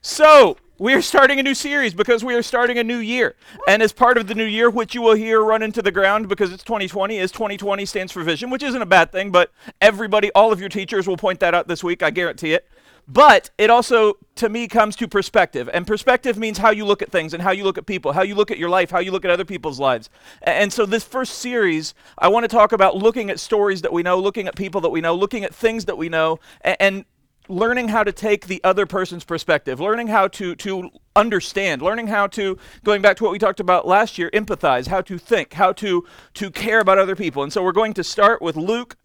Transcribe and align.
So, 0.00 0.56
we 0.78 0.94
are 0.94 1.02
starting 1.02 1.40
a 1.40 1.42
new 1.42 1.54
series 1.54 1.92
because 1.92 2.22
we 2.22 2.36
are 2.36 2.42
starting 2.42 2.78
a 2.78 2.84
new 2.84 2.98
year. 2.98 3.34
And 3.66 3.82
as 3.82 3.92
part 3.92 4.16
of 4.16 4.28
the 4.28 4.34
new 4.34 4.44
year, 4.44 4.70
which 4.70 4.94
you 4.94 5.02
will 5.02 5.16
hear 5.16 5.42
run 5.42 5.60
into 5.60 5.82
the 5.82 5.90
ground 5.90 6.28
because 6.28 6.52
it's 6.52 6.62
2020, 6.62 7.16
is 7.18 7.32
2020 7.32 7.84
stands 7.84 8.12
for 8.12 8.22
vision, 8.22 8.48
which 8.48 8.62
isn't 8.62 8.80
a 8.80 8.86
bad 8.86 9.10
thing, 9.10 9.32
but 9.32 9.50
everybody, 9.80 10.30
all 10.36 10.52
of 10.52 10.60
your 10.60 10.68
teachers 10.68 11.08
will 11.08 11.16
point 11.16 11.40
that 11.40 11.52
out 11.52 11.66
this 11.66 11.82
week, 11.82 12.04
I 12.04 12.10
guarantee 12.10 12.52
it. 12.52 12.68
But 13.08 13.50
it 13.58 13.70
also, 13.70 14.18
to 14.36 14.48
me, 14.48 14.68
comes 14.68 14.94
to 14.96 15.08
perspective. 15.08 15.68
And 15.72 15.84
perspective 15.84 16.36
means 16.36 16.58
how 16.58 16.70
you 16.70 16.84
look 16.84 17.02
at 17.02 17.10
things 17.10 17.34
and 17.34 17.42
how 17.42 17.50
you 17.50 17.64
look 17.64 17.78
at 17.78 17.86
people, 17.86 18.12
how 18.12 18.22
you 18.22 18.36
look 18.36 18.50
at 18.50 18.58
your 18.58 18.68
life, 18.68 18.90
how 18.90 18.98
you 19.00 19.10
look 19.10 19.24
at 19.24 19.30
other 19.30 19.46
people's 19.46 19.80
lives. 19.80 20.10
And 20.42 20.70
so, 20.70 20.84
this 20.84 21.04
first 21.04 21.38
series, 21.38 21.94
I 22.18 22.28
want 22.28 22.44
to 22.44 22.48
talk 22.48 22.72
about 22.72 22.96
looking 22.96 23.30
at 23.30 23.40
stories 23.40 23.80
that 23.80 23.92
we 23.94 24.02
know, 24.02 24.18
looking 24.18 24.46
at 24.46 24.56
people 24.56 24.82
that 24.82 24.90
we 24.90 25.00
know, 25.00 25.14
looking 25.14 25.42
at 25.42 25.54
things 25.54 25.86
that 25.86 25.96
we 25.96 26.10
know, 26.10 26.38
and 26.60 27.06
learning 27.48 27.88
how 27.88 28.04
to 28.04 28.12
take 28.12 28.46
the 28.46 28.62
other 28.62 28.86
person's 28.86 29.24
perspective, 29.24 29.80
learning 29.80 30.08
how 30.08 30.28
to 30.28 30.54
to 30.56 30.90
understand, 31.16 31.82
learning 31.82 32.08
how 32.08 32.26
to 32.28 32.58
going 32.84 33.02
back 33.02 33.16
to 33.16 33.24
what 33.24 33.32
we 33.32 33.38
talked 33.38 33.60
about 33.60 33.86
last 33.86 34.18
year, 34.18 34.30
empathize, 34.32 34.86
how 34.86 35.00
to 35.00 35.18
think, 35.18 35.54
how 35.54 35.72
to 35.72 36.06
to 36.34 36.50
care 36.50 36.80
about 36.80 36.98
other 36.98 37.16
people. 37.16 37.42
And 37.42 37.52
so 37.52 37.62
we're 37.62 37.72
going 37.72 37.94
to 37.94 38.04
start 38.04 38.40
with 38.42 38.56
Luke 38.56 38.96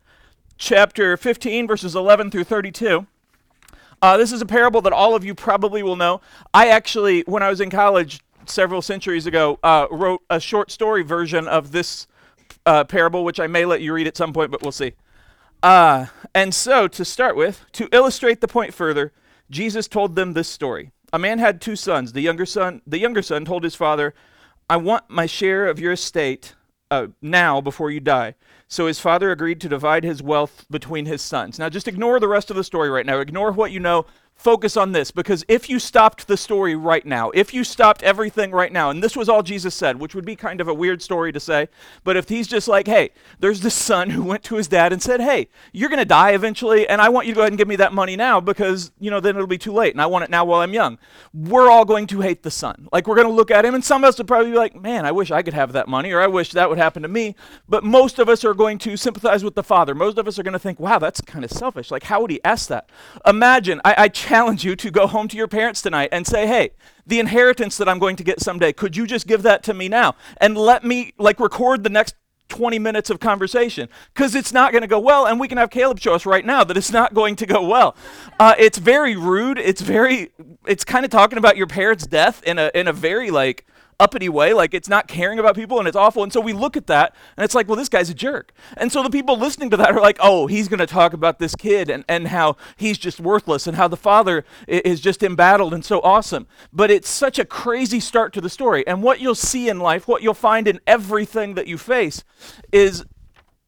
chapter 0.58 1.18
15 1.18 1.68
verses 1.68 1.96
11 1.96 2.32
through 2.32 2.44
32. 2.44 3.08
Uh, 4.02 4.18
this 4.18 4.34
is 4.34 4.42
a 4.42 4.46
parable 4.46 4.82
that 4.82 4.92
all 4.92 5.16
of 5.16 5.24
you 5.24 5.34
probably 5.34 5.82
will 5.82 5.96
know. 5.96 6.20
I 6.54 6.68
actually, 6.68 7.22
when 7.22 7.42
I 7.42 7.50
was 7.50 7.62
in 7.62 7.70
college 7.70 8.20
several 8.46 8.82
centuries 8.82 9.26
ago, 9.26 9.60
uh, 9.64 9.88
wrote 9.90 10.22
a 10.30 10.42
short 10.42 10.72
story 10.72 11.04
version 11.04 11.48
of 11.48 11.72
this 11.72 12.08
uh, 12.66 12.84
parable, 12.84 13.24
which 13.24 13.40
I 13.40 13.48
may 13.48 13.66
let 13.66 13.82
you 13.82 13.94
read 13.94 14.08
at 14.08 14.18
some 14.18 14.34
point, 14.34 14.52
but 14.52 14.62
we'll 14.62 14.74
see. 14.74 14.94
Uh, 15.64 16.08
and 16.36 16.54
so, 16.54 16.88
to 16.90 17.06
start 17.06 17.36
with, 17.38 17.66
to 17.72 17.88
illustrate 17.94 18.42
the 18.42 18.48
point 18.48 18.74
further, 18.74 19.14
Jesus 19.50 19.88
told 19.88 20.16
them 20.16 20.34
this 20.34 20.50
story. 20.50 20.92
A 21.14 21.20
man 21.20 21.40
had 21.40 21.62
two 21.62 21.78
sons. 21.78 22.12
The 22.12 22.22
younger 22.22 22.46
son, 22.46 22.82
the 22.86 23.00
younger 23.00 23.22
son 23.22 23.46
told 23.46 23.64
his 23.64 23.76
father, 23.76 24.14
"I 24.70 24.78
want 24.78 25.10
my 25.10 25.26
share 25.26 25.68
of 25.68 25.80
your 25.80 25.94
estate 25.94 26.54
uh, 26.92 27.08
now 27.22 27.62
before 27.62 27.92
you 27.92 28.02
die." 28.02 28.36
So 28.68 28.88
his 28.88 29.00
father 29.00 29.32
agreed 29.32 29.62
to 29.62 29.70
divide 29.70 30.04
his 30.04 30.22
wealth 30.22 30.66
between 30.70 31.06
his 31.06 31.22
sons. 31.22 31.60
Now, 31.60 31.70
just 31.70 31.88
ignore 31.88 32.20
the 32.20 32.28
rest 32.28 32.50
of 32.50 32.58
the 32.58 32.64
story 32.64 32.90
right 32.90 33.06
now. 33.06 33.20
Ignore 33.20 33.52
what 33.52 33.72
you 33.72 33.80
know 33.80 34.06
focus 34.36 34.76
on 34.76 34.92
this 34.92 35.12
because 35.12 35.46
if 35.48 35.70
you 35.70 35.80
stopped 35.80 36.28
the 36.28 36.36
story 36.36 36.76
right 36.76 37.06
now, 37.06 37.30
if 37.32 37.54
you 37.54 37.64
stopped 37.64 38.04
everything 38.04 38.52
right 38.52 38.72
now, 38.72 38.90
and 38.90 39.02
this 39.02 39.16
was 39.16 39.30
all 39.30 39.42
Jesus 39.42 39.74
said, 39.74 40.00
which 40.00 40.14
would 40.16 40.26
be 40.26 40.36
kind 40.36 40.60
of 40.60 40.68
a 40.68 40.74
weird 40.74 41.02
story 41.02 41.32
to 41.32 41.40
say, 41.40 41.70
but 42.04 42.18
if 42.18 42.28
he's 42.30 42.48
just 42.48 42.68
like, 42.68 42.88
hey, 42.88 43.12
there's 43.40 43.62
this 43.62 43.74
son 43.74 44.10
who 44.10 44.24
went 44.24 44.44
to 44.44 44.56
his 44.56 44.68
dad 44.68 44.92
and 44.92 45.02
said, 45.02 45.22
hey, 45.22 45.48
you're 45.72 45.90
going 45.90 46.00
to 46.00 46.06
die 46.06 46.32
eventually, 46.32 46.88
and 46.88 47.02
I 47.02 47.10
want 47.10 47.28
you 47.28 47.34
to 47.34 47.36
go 47.36 47.42
ahead 47.42 47.52
and 47.52 47.58
give 47.58 47.68
me 47.68 47.78
that 47.78 47.94
money 47.94 48.16
now 48.16 48.42
because, 48.42 48.92
you 49.00 49.10
know, 49.10 49.20
then 49.20 49.36
it'll 49.36 49.48
be 49.48 49.58
too 49.58 49.74
late, 49.74 49.94
and 49.94 50.02
I 50.02 50.08
want 50.08 50.24
it 50.24 50.30
now 50.30 50.44
while 50.46 50.62
I'm 50.62 50.74
young. 50.74 50.98
We're 51.34 51.70
all 51.70 51.86
going 51.86 52.08
to 52.08 52.22
hate 52.22 52.44
the 52.44 52.52
son. 52.52 52.90
Like, 52.92 53.08
we're 53.08 53.16
going 53.16 53.28
to 53.28 53.34
look 53.34 53.52
at 53.52 53.66
him, 53.66 53.76
and 53.76 53.84
some 53.84 54.04
of 54.04 54.10
us 54.10 54.18
would 54.18 54.28
probably 54.28 54.52
be 54.52 54.58
like, 54.58 54.76
man, 54.76 55.06
I 55.06 55.12
wish 55.12 55.32
I 55.32 55.42
could 55.42 55.54
have 55.54 55.72
that 55.74 55.88
money, 55.88 56.12
or 56.12 56.22
I 56.22 56.28
wish 56.28 56.52
that 56.52 56.70
would 56.70 56.78
happen 56.78 57.04
to 57.04 57.08
me. 57.08 57.36
But 57.70 57.84
most 57.84 58.20
of 58.20 58.28
us 58.28 58.44
are 58.44 58.54
going 58.54 58.78
to 58.80 58.98
sympathize 58.98 59.44
with 59.44 59.56
the 59.56 59.64
father. 59.64 59.96
Most 59.96 60.18
of 60.18 60.28
us 60.28 60.38
are 60.38 60.44
going 60.44 60.54
to 60.54 60.60
think, 60.60 60.80
wow, 60.80 61.00
that's 61.00 61.22
kind 61.22 61.46
of 61.46 61.52
selfish. 61.52 61.92
Like, 61.92 62.04
how 62.04 62.22
would 62.22 62.32
he 62.32 62.44
ask 62.44 62.68
that? 62.68 62.90
Imagine, 63.26 63.80
I, 63.86 63.96
I 63.98 64.08
challenge 64.24 64.64
you 64.64 64.76
to 64.76 64.90
go 64.90 65.06
home 65.06 65.28
to 65.28 65.38
your 65.38 65.48
parents 65.48 65.82
tonight 65.82 66.10
and 66.12 66.26
say, 66.26 66.48
hey, 66.48 66.72
the 67.06 67.20
inheritance 67.20 67.78
that 67.78 67.90
I'm 67.90 68.00
going 68.00 68.16
to 68.16 68.24
get 68.24 68.40
someday, 68.40 68.72
could 68.72 68.96
you 68.96 69.06
just 69.06 69.28
give 69.28 69.44
that 69.44 69.64
to 69.64 69.74
me 69.74 69.90
now? 69.90 70.16
And 70.38 70.58
let 70.58 70.84
me, 70.84 71.14
like, 71.18 71.40
record 71.40 71.84
the 71.84 71.90
next 71.90 72.16
20 72.48 72.80
minutes 72.80 73.10
of 73.10 73.20
conversation. 73.20 73.90
Because 74.14 74.36
it's 74.36 74.54
not 74.54 74.72
going 74.72 74.82
to 74.84 74.88
go 74.88 75.00
well 75.00 75.26
and 75.26 75.40
we 75.40 75.48
can 75.48 75.58
have 75.58 75.70
caleb 75.70 76.00
show 76.00 76.14
us 76.14 76.26
right 76.26 76.46
now 76.46 76.64
that 76.64 76.78
it's 76.78 76.92
not 76.92 77.14
going 77.14 77.36
to 77.38 77.46
go 77.46 77.68
well. 77.68 77.96
Uh, 78.40 78.54
it's 78.58 78.78
very 78.78 79.16
rude. 79.16 79.58
It's 79.58 79.82
very 79.82 80.32
it's 80.68 80.86
kind 80.86 81.04
of 81.04 81.12
talking 81.12 81.38
about 81.38 81.58
your 81.58 81.68
parents 81.68 82.06
death 82.06 82.44
in 82.44 82.60
a 82.60 82.72
in 82.74 82.88
a 82.88 82.94
very 82.94 83.32
like 83.32 83.66
uppity 84.00 84.30
way, 84.30 84.54
like 84.54 84.74
it's 84.74 84.90
not 84.90 85.08
caring 85.08 85.40
about 85.40 85.56
people 85.56 85.80
and 85.80 85.88
it's 85.88 85.98
awful. 85.98 86.24
And 86.24 86.32
so 86.32 86.42
we 86.42 86.54
look 86.54 86.78
at 86.78 86.88
that 86.88 87.16
and 87.38 87.44
it's 87.44 87.56
like, 87.56 87.68
well, 87.68 87.76
this 87.76 87.90
guy's 87.90 88.10
a 88.10 88.14
jerk. 88.14 88.54
And 88.78 88.92
so 88.92 89.04
the 89.04 89.10
people 89.10 89.38
listening 89.38 89.70
to 89.72 89.78
that 89.78 89.92
are 89.92 90.02
like, 90.02 90.18
oh, 90.20 90.48
he's 90.48 90.68
going 90.68 90.80
to 90.80 90.88
talk 90.88 91.14
about 91.14 91.40
this 91.40 91.56
kid 91.56 91.90
and, 91.90 92.04
and 92.08 92.28
how 92.28 92.58
he's 92.76 92.98
just 92.98 93.20
worthless 93.20 93.68
and 93.68 93.78
how 93.78 93.88
the 93.88 93.98
father 93.98 94.44
is 94.68 95.00
just 95.00 95.24
embattled 95.24 95.74
and 95.74 95.86
so 95.86 96.02
awesome. 96.02 96.48
But 96.72 96.92
it's 96.92 97.10
such 97.10 97.40
a 97.40 97.46
crazy 97.46 98.00
start 98.00 98.34
to 98.34 98.42
the 98.42 98.50
story. 98.50 98.86
And 98.88 99.04
what 99.04 99.20
you'll 99.20 99.36
see 99.36 99.70
in 99.70 99.80
life, 99.80 100.08
what 100.08 100.22
you'll 100.22 100.34
find 100.34 100.68
in 100.68 100.80
everything 100.88 101.54
that 101.56 101.68
you 101.68 101.78
face, 101.78 102.24
is 102.72 103.06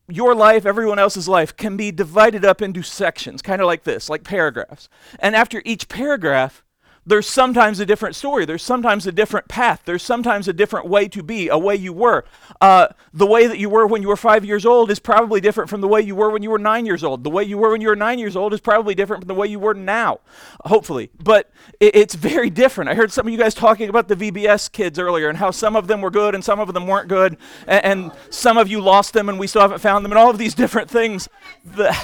your 0.07 0.35
life, 0.35 0.65
everyone 0.65 0.99
else's 0.99 1.27
life, 1.27 1.55
can 1.55 1.77
be 1.77 1.91
divided 1.91 2.45
up 2.45 2.61
into 2.61 2.81
sections, 2.83 3.41
kind 3.41 3.61
of 3.61 3.67
like 3.67 3.83
this, 3.83 4.09
like 4.09 4.23
paragraphs. 4.23 4.89
And 5.19 5.35
after 5.35 5.61
each 5.65 5.89
paragraph, 5.89 6.63
there's 7.05 7.27
sometimes 7.27 7.79
a 7.79 7.85
different 7.85 8.15
story. 8.15 8.45
There's 8.45 8.63
sometimes 8.63 9.05
a 9.05 9.11
different 9.11 9.47
path. 9.47 9.81
There's 9.85 10.01
sometimes 10.01 10.47
a 10.47 10.53
different 10.53 10.87
way 10.87 11.07
to 11.09 11.21
be, 11.21 11.49
a 11.49 11.57
way 11.57 11.75
you 11.75 11.93
were. 11.93 12.25
Uh, 12.59 12.87
the 13.13 13.27
way 13.27 13.45
that 13.45 13.59
you 13.59 13.69
were 13.69 13.85
when 13.85 14.01
you 14.01 14.07
were 14.07 14.15
five 14.15 14.43
years 14.43 14.65
old 14.65 14.89
is 14.89 14.99
probably 14.99 15.39
different 15.39 15.69
from 15.69 15.81
the 15.81 15.87
way 15.87 16.01
you 16.01 16.15
were 16.15 16.31
when 16.31 16.41
you 16.41 16.49
were 16.49 16.57
nine 16.57 16.85
years 16.85 17.03
old. 17.03 17.23
The 17.23 17.29
way 17.29 17.43
you 17.43 17.57
were 17.57 17.69
when 17.69 17.81
you 17.81 17.89
were 17.89 17.95
nine 17.95 18.17
years 18.17 18.35
old 18.35 18.53
is 18.53 18.59
probably 18.59 18.95
different 18.95 19.23
from 19.23 19.27
the 19.27 19.35
way 19.35 19.47
you 19.47 19.59
were 19.59 19.75
now, 19.75 20.19
hopefully. 20.65 21.11
But 21.23 21.51
it, 21.79 21.95
it's 21.95 22.15
very 22.15 22.49
different. 22.49 22.89
I 22.89 22.95
heard 22.95 23.11
some 23.11 23.27
of 23.27 23.31
you 23.31 23.37
guys 23.37 23.53
talking 23.53 23.87
about 23.87 24.07
the 24.07 24.15
VBS 24.15 24.71
kids 24.71 24.97
earlier 24.97 25.29
and 25.29 25.37
how 25.37 25.51
some 25.51 25.75
of 25.75 25.87
them 25.87 26.01
were 26.01 26.11
good 26.11 26.33
and 26.33 26.43
some 26.43 26.59
of 26.59 26.73
them 26.73 26.87
weren't 26.87 27.07
good, 27.07 27.37
and, 27.67 27.85
and 27.85 28.11
some 28.31 28.57
of 28.57 28.67
you 28.67 28.81
lost 28.81 29.13
them 29.13 29.29
and 29.29 29.37
we 29.37 29.45
still 29.45 29.61
haven't 29.61 29.79
found 29.79 30.03
them, 30.03 30.11
and 30.11 30.17
all 30.17 30.31
of 30.31 30.39
these 30.39 30.55
different 30.55 30.89
things. 30.89 31.29
The, 31.75 31.95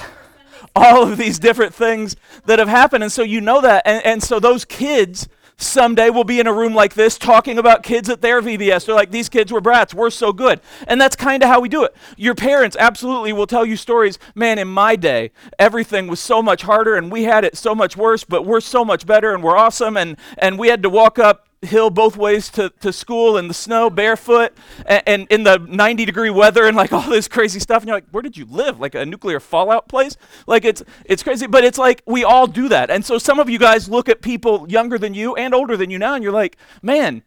all 0.74 1.02
of 1.02 1.18
these 1.18 1.38
different 1.38 1.74
things 1.74 2.16
that 2.46 2.58
have 2.58 2.68
happened. 2.68 3.02
And 3.02 3.12
so 3.12 3.22
you 3.22 3.40
know 3.40 3.60
that. 3.60 3.82
And, 3.86 4.04
and 4.04 4.22
so 4.22 4.40
those 4.40 4.64
kids 4.64 5.28
someday 5.56 6.10
will 6.10 6.24
be 6.24 6.40
in 6.40 6.46
a 6.46 6.52
room 6.52 6.74
like 6.74 6.94
this 6.94 7.18
talking 7.18 7.58
about 7.58 7.82
kids 7.82 8.08
at 8.08 8.20
their 8.20 8.42
VBS. 8.42 8.86
They're 8.86 8.94
like, 8.94 9.10
these 9.10 9.28
kids 9.28 9.52
were 9.52 9.60
brats. 9.60 9.94
We're 9.94 10.10
so 10.10 10.32
good. 10.32 10.60
And 10.88 11.00
that's 11.00 11.16
kind 11.16 11.42
of 11.42 11.48
how 11.48 11.60
we 11.60 11.68
do 11.68 11.84
it. 11.84 11.94
Your 12.16 12.34
parents 12.34 12.76
absolutely 12.78 13.32
will 13.32 13.46
tell 13.46 13.64
you 13.64 13.76
stories. 13.76 14.18
Man, 14.34 14.58
in 14.58 14.68
my 14.68 14.96
day, 14.96 15.30
everything 15.58 16.08
was 16.08 16.20
so 16.20 16.42
much 16.42 16.62
harder 16.62 16.96
and 16.96 17.12
we 17.12 17.24
had 17.24 17.44
it 17.44 17.56
so 17.56 17.74
much 17.74 17.96
worse, 17.96 18.24
but 18.24 18.44
we're 18.44 18.60
so 18.60 18.84
much 18.84 19.06
better 19.06 19.34
and 19.34 19.42
we're 19.42 19.56
awesome. 19.56 19.96
And, 19.96 20.16
and 20.38 20.58
we 20.58 20.68
had 20.68 20.82
to 20.82 20.90
walk 20.90 21.18
up 21.18 21.46
hill 21.62 21.90
both 21.90 22.16
ways 22.16 22.48
to, 22.50 22.70
to 22.80 22.92
school 22.92 23.36
in 23.36 23.48
the 23.48 23.54
snow 23.54 23.88
barefoot 23.88 24.52
and, 24.84 25.02
and, 25.06 25.26
in 25.30 25.44
the 25.44 25.58
90 25.58 26.04
degree 26.04 26.30
weather 26.30 26.66
and 26.66 26.76
like 26.76 26.92
all 26.92 27.08
this 27.08 27.28
crazy 27.28 27.60
stuff. 27.60 27.82
And 27.82 27.88
you're 27.88 27.96
like 27.96 28.08
where 28.10 28.22
did 28.22 28.36
you 28.36 28.44
live? 28.46 28.80
Like 28.80 28.94
a 28.94 29.06
nuclear 29.06 29.40
fallout 29.40 29.88
place? 29.88 30.16
Like 30.46 30.64
it's 30.64 30.82
it's 31.04 31.22
crazy. 31.22 31.46
But 31.46 31.64
it's 31.64 31.78
like 31.78 32.02
we 32.06 32.24
all 32.24 32.46
do 32.46 32.68
that. 32.68 32.90
And 32.90 33.04
so 33.04 33.18
some 33.18 33.38
of 33.38 33.48
you 33.48 33.58
guys 33.58 33.88
look 33.88 34.08
at 34.08 34.22
people 34.22 34.66
younger 34.68 34.98
than 34.98 35.14
you 35.14 35.34
and 35.36 35.54
older 35.54 35.76
than 35.76 35.90
you 35.90 35.98
now 35.98 36.14
and 36.14 36.22
you're 36.22 36.32
like 36.32 36.56
man 36.82 37.22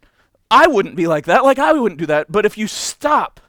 i 0.52 0.68
wouldn't 0.68 0.96
be 0.96 1.08
like 1.08 1.26
that. 1.26 1.44
Like 1.44 1.60
i 1.60 1.74
wouldn't 1.74 2.00
do 2.00 2.06
that. 2.08 2.32
But 2.32 2.46
if 2.46 2.58
you 2.58 2.68
stop 2.68 3.40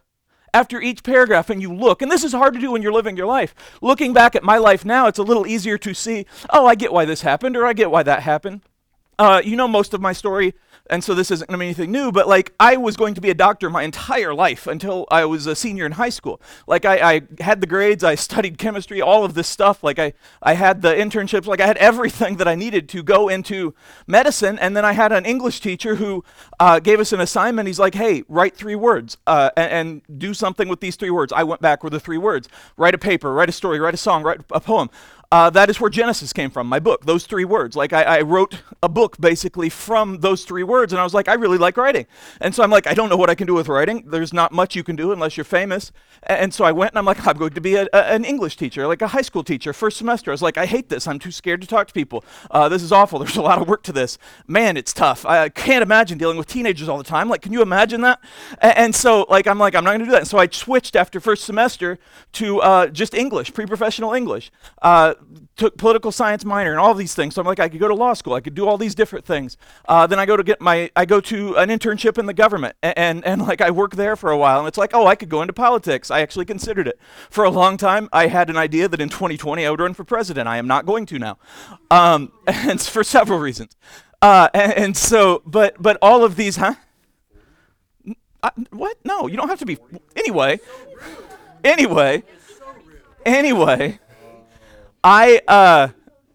after 0.54 0.80
each 0.80 1.02
paragraph 1.02 1.50
and 1.50 1.60
you 1.60 1.70
look, 1.70 2.00
and 2.00 2.10
this 2.10 2.24
is 2.24 2.32
hard 2.32 2.54
to 2.54 2.60
do 2.60 2.70
when 2.70 2.80
you're 2.80 2.92
living 2.92 3.14
your 3.14 3.26
life. 3.26 3.54
Looking 3.82 4.14
back 4.14 4.34
at 4.34 4.42
my 4.42 4.56
life 4.56 4.86
now, 4.86 5.06
it's 5.06 5.18
a 5.18 5.22
little 5.22 5.46
easier 5.46 5.76
to 5.76 5.92
see, 5.92 6.24
oh, 6.48 6.64
I 6.66 6.74
get 6.74 6.94
why 6.94 7.04
this 7.04 7.20
happened, 7.20 7.58
or 7.58 7.66
I 7.66 7.74
get 7.74 7.90
why 7.90 8.02
that 8.04 8.22
happened. 8.22 8.62
Uh, 9.18 9.40
you 9.44 9.56
know 9.56 9.68
most 9.68 9.94
of 9.94 10.00
my 10.00 10.12
story 10.12 10.54
and 10.90 11.02
so 11.02 11.14
this 11.14 11.30
isn't 11.30 11.50
anything 11.50 11.90
new, 11.90 12.12
but 12.12 12.28
like 12.28 12.52
I 12.60 12.76
was 12.76 12.96
going 12.96 13.14
to 13.14 13.20
be 13.20 13.30
a 13.30 13.34
doctor 13.34 13.68
my 13.70 13.82
entire 13.82 14.34
life 14.34 14.66
until 14.66 15.06
I 15.10 15.24
was 15.24 15.46
a 15.46 15.56
senior 15.56 15.86
in 15.86 15.92
high 15.92 16.10
school. 16.10 16.40
Like 16.66 16.84
I, 16.84 17.14
I 17.14 17.22
had 17.40 17.60
the 17.60 17.66
grades, 17.66 18.04
I 18.04 18.14
studied 18.14 18.58
chemistry, 18.58 19.00
all 19.00 19.24
of 19.24 19.34
this 19.34 19.48
stuff. 19.48 19.82
Like 19.82 19.98
I, 19.98 20.12
I 20.42 20.54
had 20.54 20.82
the 20.82 20.94
internships, 20.94 21.46
like 21.46 21.60
I 21.60 21.66
had 21.66 21.76
everything 21.78 22.36
that 22.36 22.48
I 22.48 22.54
needed 22.54 22.88
to 22.90 23.02
go 23.02 23.28
into 23.28 23.74
medicine. 24.06 24.58
And 24.58 24.76
then 24.76 24.84
I 24.84 24.92
had 24.92 25.12
an 25.12 25.24
English 25.24 25.60
teacher 25.60 25.96
who 25.96 26.24
uh, 26.60 26.80
gave 26.80 27.00
us 27.00 27.12
an 27.12 27.20
assignment. 27.20 27.66
He's 27.66 27.78
like, 27.78 27.94
hey, 27.94 28.24
write 28.28 28.56
three 28.56 28.76
words 28.76 29.18
uh, 29.26 29.50
and, 29.56 30.02
and 30.06 30.18
do 30.20 30.34
something 30.34 30.68
with 30.68 30.80
these 30.80 30.96
three 30.96 31.10
words. 31.10 31.32
I 31.32 31.44
went 31.44 31.60
back 31.60 31.82
with 31.82 31.92
the 31.92 32.00
three 32.00 32.18
words 32.18 32.48
write 32.76 32.94
a 32.94 32.98
paper, 32.98 33.32
write 33.32 33.48
a 33.48 33.52
story, 33.52 33.80
write 33.80 33.94
a 33.94 33.98
song, 33.98 34.22
write 34.22 34.40
a 34.50 34.60
poem. 34.60 34.90
Uh, 35.36 35.50
that 35.50 35.68
is 35.68 35.78
where 35.78 35.90
Genesis 35.90 36.32
came 36.32 36.48
from, 36.48 36.66
my 36.66 36.78
book, 36.78 37.04
those 37.04 37.26
three 37.26 37.44
words. 37.44 37.76
Like, 37.76 37.92
I, 37.92 38.02
I, 38.04 38.20
wrote 38.22 38.62
a 38.82 38.88
book 38.88 39.20
basically 39.20 39.68
from 39.68 40.20
those 40.20 40.46
three 40.46 40.62
words, 40.62 40.94
and 40.94 40.98
I 40.98 41.04
was 41.04 41.12
like, 41.12 41.28
I 41.28 41.34
really 41.34 41.58
like 41.58 41.76
writing. 41.76 42.06
And 42.40 42.54
so 42.54 42.62
I'm 42.62 42.70
like, 42.70 42.86
I 42.86 42.94
don't 42.94 43.10
know 43.10 43.18
what 43.18 43.28
I 43.28 43.34
can 43.34 43.46
do 43.46 43.52
with 43.52 43.68
writing. 43.68 44.04
There's 44.06 44.32
not 44.32 44.50
much 44.50 44.74
you 44.74 44.82
can 44.82 44.96
do 44.96 45.12
unless 45.12 45.36
you're 45.36 45.44
famous. 45.44 45.92
And 46.22 46.54
so 46.54 46.64
I 46.64 46.72
went 46.72 46.92
and 46.92 46.98
I'm 46.98 47.04
like, 47.04 47.26
I'm 47.26 47.36
going 47.36 47.52
to 47.52 47.60
be 47.60 47.74
a, 47.74 47.86
a, 47.92 48.14
an 48.14 48.24
English 48.24 48.56
teacher, 48.56 48.86
like 48.86 49.02
a 49.02 49.08
high 49.08 49.20
school 49.20 49.44
teacher, 49.44 49.74
first 49.74 49.98
semester. 49.98 50.30
I 50.30 50.32
was 50.32 50.40
like, 50.40 50.56
I 50.56 50.64
hate 50.64 50.88
this. 50.88 51.06
I'm 51.06 51.18
too 51.18 51.30
scared 51.30 51.60
to 51.60 51.66
talk 51.66 51.88
to 51.88 51.92
people. 51.92 52.24
Uh, 52.50 52.70
this 52.70 52.82
is 52.82 52.90
awful. 52.90 53.18
There's 53.18 53.36
a 53.36 53.42
lot 53.42 53.60
of 53.60 53.68
work 53.68 53.82
to 53.82 53.92
this. 53.92 54.16
Man, 54.46 54.78
it's 54.78 54.94
tough. 54.94 55.26
I 55.26 55.50
can't 55.50 55.82
imagine 55.82 56.16
dealing 56.16 56.38
with 56.38 56.46
teenagers 56.46 56.88
all 56.88 56.96
the 56.96 57.04
time. 57.04 57.28
Like, 57.28 57.42
can 57.42 57.52
you 57.52 57.60
imagine 57.60 58.00
that? 58.00 58.20
And, 58.62 58.94
so, 58.94 59.26
like, 59.28 59.46
I'm 59.46 59.58
like, 59.58 59.74
I'm 59.74 59.84
not 59.84 59.90
going 59.90 60.00
to 60.00 60.06
do 60.06 60.12
that. 60.12 60.20
And 60.20 60.28
so 60.28 60.38
I 60.38 60.48
switched 60.48 60.96
after 60.96 61.20
first 61.20 61.44
semester 61.44 61.98
to 62.32 62.62
uh, 62.62 62.86
just 62.86 63.12
English, 63.12 63.52
pre 63.52 63.66
professional 63.66 64.14
English. 64.14 64.50
Uh, 64.80 65.12
took 65.56 65.76
political 65.78 66.12
science 66.12 66.44
minor 66.44 66.70
and 66.70 66.80
all 66.80 66.94
these 66.94 67.14
things. 67.14 67.34
So 67.34 67.40
I'm 67.40 67.46
like, 67.46 67.60
I 67.60 67.68
could 67.68 67.80
go 67.80 67.88
to 67.88 67.94
law 67.94 68.14
school. 68.14 68.34
I 68.34 68.40
could 68.40 68.54
do 68.54 68.68
all 68.68 68.78
these 68.78 68.94
different 68.94 69.24
things. 69.24 69.56
Uh, 69.88 70.06
then 70.06 70.18
I 70.18 70.26
go 70.26 70.36
to 70.36 70.44
get 70.44 70.60
my, 70.60 70.90
I 70.94 71.04
go 71.04 71.20
to 71.22 71.56
an 71.56 71.68
internship 71.68 72.18
in 72.18 72.26
the 72.26 72.34
government, 72.34 72.76
and, 72.82 72.98
and, 72.98 73.24
and 73.24 73.42
like 73.42 73.60
I 73.60 73.70
work 73.70 73.96
there 73.96 74.16
for 74.16 74.30
a 74.30 74.38
while. 74.38 74.58
And 74.58 74.68
it's 74.68 74.78
like, 74.78 74.90
oh, 74.94 75.06
I 75.06 75.14
could 75.14 75.28
go 75.28 75.42
into 75.42 75.52
politics. 75.52 76.10
I 76.10 76.20
actually 76.20 76.44
considered 76.44 76.88
it 76.88 76.98
for 77.30 77.44
a 77.44 77.50
long 77.50 77.76
time. 77.76 78.08
I 78.12 78.26
had 78.26 78.50
an 78.50 78.56
idea 78.56 78.88
that 78.88 79.00
in 79.00 79.08
2020 79.08 79.64
I 79.64 79.70
would 79.70 79.80
run 79.80 79.94
for 79.94 80.04
president. 80.04 80.48
I 80.48 80.58
am 80.58 80.66
not 80.66 80.86
going 80.86 81.06
to 81.06 81.18
now, 81.18 81.38
um, 81.90 82.32
and 82.46 82.80
for 82.80 83.02
several 83.04 83.38
reasons. 83.38 83.76
Uh, 84.22 84.48
and, 84.54 84.72
and 84.72 84.96
so, 84.96 85.42
but 85.44 85.80
but 85.80 85.98
all 86.00 86.24
of 86.24 86.36
these, 86.36 86.56
huh? 86.56 86.74
I, 88.42 88.50
what? 88.70 88.96
No, 89.04 89.26
you 89.26 89.36
don't 89.36 89.48
have 89.48 89.58
to 89.58 89.66
be. 89.66 89.78
Anyway, 90.14 90.60
anyway, 91.64 92.22
anyway, 93.24 93.98
I 95.06 95.40
uh, 95.46 95.88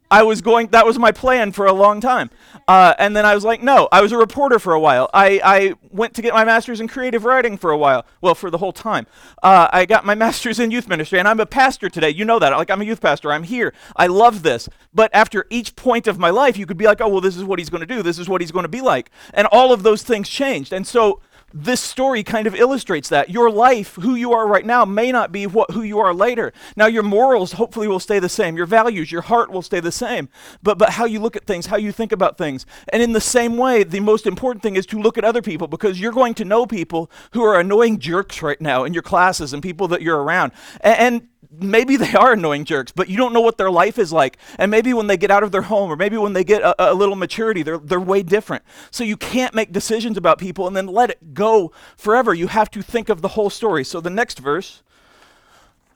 I 0.10 0.24
was 0.24 0.42
going. 0.42 0.68
That 0.68 0.86
was 0.86 0.98
my 0.98 1.12
plan 1.12 1.52
for 1.52 1.66
a 1.66 1.74
long 1.74 2.00
time. 2.00 2.30
Uh, 2.70 2.94
and 2.98 3.14
then 3.14 3.26
I 3.26 3.36
was 3.36 3.44
like, 3.44 3.62
no. 3.62 3.90
I 3.92 4.02
was 4.02 4.14
a 4.14 4.18
reporter 4.18 4.60
for 4.60 4.72
a 4.72 4.80
while. 4.80 5.10
I, 5.14 5.42
I 5.44 5.74
went 5.90 6.14
to 6.14 6.22
get 6.22 6.34
my 6.34 6.46
master's 6.46 6.80
in 6.80 6.88
creative 6.88 7.26
writing 7.26 7.58
for 7.58 7.72
a 7.72 7.78
while. 7.78 8.06
Well, 8.22 8.34
for 8.34 8.50
the 8.50 8.60
whole 8.60 8.72
time. 8.72 9.08
Uh, 9.44 9.68
I 9.74 9.86
got 9.86 10.06
my 10.06 10.16
master's 10.26 10.58
in 10.58 10.72
youth 10.72 10.88
ministry, 10.88 11.20
and 11.20 11.28
I'm 11.28 11.42
a 11.42 11.46
pastor 11.46 11.90
today. 11.90 12.12
You 12.12 12.24
know 12.24 12.40
that. 12.40 12.52
Like 12.52 12.70
I'm 12.70 12.82
a 12.82 12.86
youth 12.86 13.02
pastor. 13.02 13.34
I'm 13.34 13.44
here. 13.44 13.74
I 13.98 14.08
love 14.08 14.42
this. 14.42 14.70
But 14.94 15.12
after 15.14 15.48
each 15.50 15.76
point 15.76 16.08
of 16.08 16.18
my 16.18 16.30
life, 16.30 16.58
you 16.58 16.66
could 16.66 16.78
be 16.78 16.86
like, 16.86 17.02
oh, 17.02 17.10
well, 17.10 17.22
this 17.22 17.36
is 17.36 17.44
what 17.44 17.60
he's 17.60 17.70
going 17.70 17.82
to 17.82 17.94
do. 17.94 18.02
This 18.02 18.20
is 18.20 18.30
what 18.30 18.40
he's 18.40 18.52
going 18.52 18.64
to 18.64 18.70
be 18.70 18.82
like. 18.82 19.12
And 19.34 19.48
all 19.48 19.74
of 19.74 19.84
those 19.84 20.04
things 20.04 20.30
changed. 20.30 20.72
And 20.72 20.88
so 20.88 21.20
this 21.54 21.82
story 21.82 22.24
kind 22.24 22.48
of 22.48 22.56
illustrates 22.56 23.10
that. 23.10 23.30
Your 23.30 23.50
life, 23.50 23.96
who 23.96 24.16
you 24.16 24.34
are 24.34 24.48
right 24.48 24.66
now, 24.66 24.86
may 24.86 25.12
not 25.12 25.32
be 25.32 25.48
what, 25.48 25.72
who 25.72 25.82
you 25.82 26.00
are 26.00 26.14
later. 26.14 26.54
Now, 26.76 26.88
your 26.88 27.04
morals 27.04 27.54
hopefully 27.54 27.88
will 27.88 28.00
stay 28.00 28.20
the 28.20 28.30
same. 28.30 28.58
Your 28.58 28.66
values, 28.66 29.12
your 29.12 29.22
heart 29.22 29.52
will 29.52 29.62
stay 29.62 29.80
the 29.80 29.92
same. 29.92 30.30
But, 30.64 30.78
but 30.78 30.92
how 30.92 31.06
you 31.06 31.20
look 31.20 31.36
at 31.36 31.46
things, 31.46 31.68
how 31.68 31.78
you 31.78 31.92
think 31.92 32.12
about 32.12 32.38
things. 32.38 32.66
And 32.90 33.02
in 33.02 33.14
the 33.14 33.22
same 33.22 33.58
way, 33.58 33.84
the 33.84 34.00
most 34.00 34.26
important 34.26 34.64
thing 34.64 34.76
is 34.76 34.86
to 34.88 35.02
look 35.02 35.18
at 35.18 35.24
other 35.24 35.42
people 35.42 35.68
because 35.68 36.00
you're 36.00 36.12
going 36.12 36.34
to 36.36 36.46
know 36.46 36.66
people 36.66 37.12
who 37.34 37.44
are 37.44 37.60
annoying 37.60 38.00
jerks 38.00 38.42
right 38.42 38.60
now 38.62 38.84
in 38.84 38.94
your 38.94 39.04
classes 39.04 39.54
and 39.54 39.62
people 39.62 39.88
that 39.90 40.02
you're 40.02 40.22
around. 40.22 40.52
And, 40.82 41.00
and 41.00 41.28
maybe 41.52 41.98
they 41.98 42.14
are 42.14 42.34
annoying 42.34 42.66
jerks, 42.66 42.92
but 42.92 43.10
you 43.10 43.18
don't 43.18 43.34
know 43.34 43.42
what 43.42 43.58
their 43.58 43.72
life 43.72 44.00
is 44.00 44.14
like. 44.14 44.38
And 44.58 44.72
maybe 44.72 44.94
when 44.94 45.08
they 45.08 45.18
get 45.18 45.32
out 45.32 45.44
of 45.44 45.52
their 45.52 45.64
home, 45.64 45.92
or 45.92 45.96
maybe 45.96 46.18
when 46.18 46.34
they 46.34 46.44
get 46.44 46.62
a, 46.62 46.92
a, 46.92 46.94
little 46.94 47.16
maturity, 47.16 47.64
they're, 47.64 47.78
they're 47.78 48.00
way 48.00 48.24
different. 48.24 48.64
So 48.90 49.04
you 49.04 49.18
can't 49.18 49.54
make 49.54 49.72
decisions 49.72 50.18
about 50.18 50.38
people 50.38 50.68
and 50.68 50.76
then 50.76 50.88
let 50.88 51.10
it 51.10 51.34
go 51.34 51.72
forever. 51.98 52.34
You 52.34 52.48
have 52.48 52.72
to 52.72 52.82
think 52.82 53.10
of 53.10 53.22
the 53.22 53.30
whole 53.30 53.50
story. 53.50 53.84
So 53.84 54.00
the 54.00 54.10
next 54.10 54.40
verse. 54.40 54.82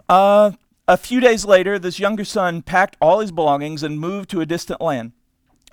Uh, 0.07 0.51
a 0.87 0.97
few 0.97 1.19
days 1.19 1.45
later, 1.45 1.79
this 1.79 1.99
younger 1.99 2.25
son 2.25 2.61
packed 2.61 2.95
all 3.01 3.19
his 3.19 3.31
belongings 3.31 3.81
and 3.81 3.99
moved 3.99 4.29
to 4.29 4.41
a 4.41 4.45
distant 4.45 4.81
land. 4.81 5.13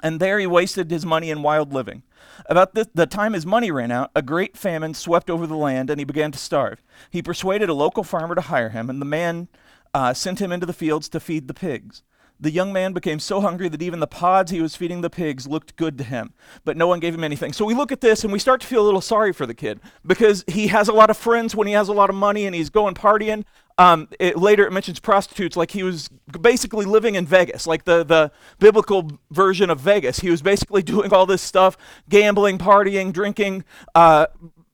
And 0.03 0.19
there 0.19 0.39
he 0.39 0.47
wasted 0.47 0.91
his 0.91 1.05
money 1.05 1.31
in 1.31 1.43
wild 1.43 1.73
living. 1.73 2.03
About 2.47 2.75
the, 2.75 2.89
the, 2.95 3.07
time 3.07 3.35
his 3.35 3.47
money 3.47 3.71
ran 3.71 3.93
out, 3.93 4.11
a 4.17 4.23
great 4.23 4.57
famine 4.57 4.95
swept 4.95 5.31
over 5.31 5.47
the 5.47 5.57
land, 5.57 5.91
and 5.91 6.01
he 6.01 6.05
began 6.05 6.33
to 6.33 6.39
starve. 6.39 6.83
He 7.11 7.23
persuaded 7.23 7.69
a 7.69 7.75
local 7.75 8.03
farmer 8.03 8.35
to 8.35 8.41
hire 8.41 8.71
him, 8.71 8.91
and 8.91 9.01
the 9.01 9.07
man 9.07 9.49
uh, 9.95 10.15
sent 10.15 10.41
him 10.41 10.53
into 10.53 10.67
the 10.67 10.73
fields 10.73 11.09
to 11.11 11.21
feed 11.21 11.49
the 11.49 11.55
pigs. 11.55 12.03
The 12.43 12.51
young 12.51 12.73
man 12.73 12.93
became 12.93 13.21
so 13.21 13.41
hungry 13.41 13.69
that 13.69 13.83
even 13.83 14.01
the 14.01 14.09
pods 14.09 14.51
he 14.51 14.61
was 14.61 14.75
feeding 14.75 15.01
the 15.01 15.11
pigs 15.11 15.47
looked 15.47 15.77
good 15.77 15.97
to 15.99 16.05
him, 16.05 16.33
but 16.65 16.77
no 16.77 16.89
one 16.89 16.99
gave 16.99 17.15
him 17.15 17.23
anything. 17.23 17.53
So 17.53 17.65
we 17.65 17.73
look 17.73 17.93
at 17.93 18.01
this 18.01 18.25
and 18.25 18.33
we 18.33 18.41
start 18.41 18.61
to 18.63 18.67
feel 18.67 18.83
a 18.83 18.87
little 18.87 19.01
sorry 19.01 19.33
for 19.33 19.47
the 19.47 19.55
kid 19.55 19.79
because 20.05 20.45
he 20.49 20.67
has 20.67 20.89
a 20.89 20.93
lot 20.93 21.09
of 21.09 21.17
friends 21.17 21.55
when 21.55 21.69
he 21.69 21.73
has 21.75 21.89
a 21.89 21.93
lot 21.93 22.11
of 22.11 22.17
money 22.17 22.45
and 22.47 22.55
he's 22.55 22.69
going 22.69 22.95
partying. 22.95 23.45
Um, 23.79 24.09
it, 24.19 24.37
later 24.37 24.67
it 24.67 24.73
mentions 24.73 24.99
prostitutes, 24.99 25.57
like 25.57 25.71
he 25.71 25.85
was 25.85 26.09
basically 26.41 26.85
living 26.85 27.15
in 27.15 27.27
Vegas, 27.27 27.65
like 27.65 27.85
the, 27.85 28.03
the 28.03 28.33
biblical 28.59 29.21
version 29.31 29.71
of 29.71 29.79
Vegas. 29.79 30.19
He 30.19 30.31
was 30.31 30.43
basically 30.43 30.83
doing 30.95 31.13
all 31.13 31.27
this 31.27 31.43
stuff, 31.43 31.77
gambling, 32.09 32.59
partying, 32.59 33.13
drinking, 33.13 33.65
uh, 33.95 34.27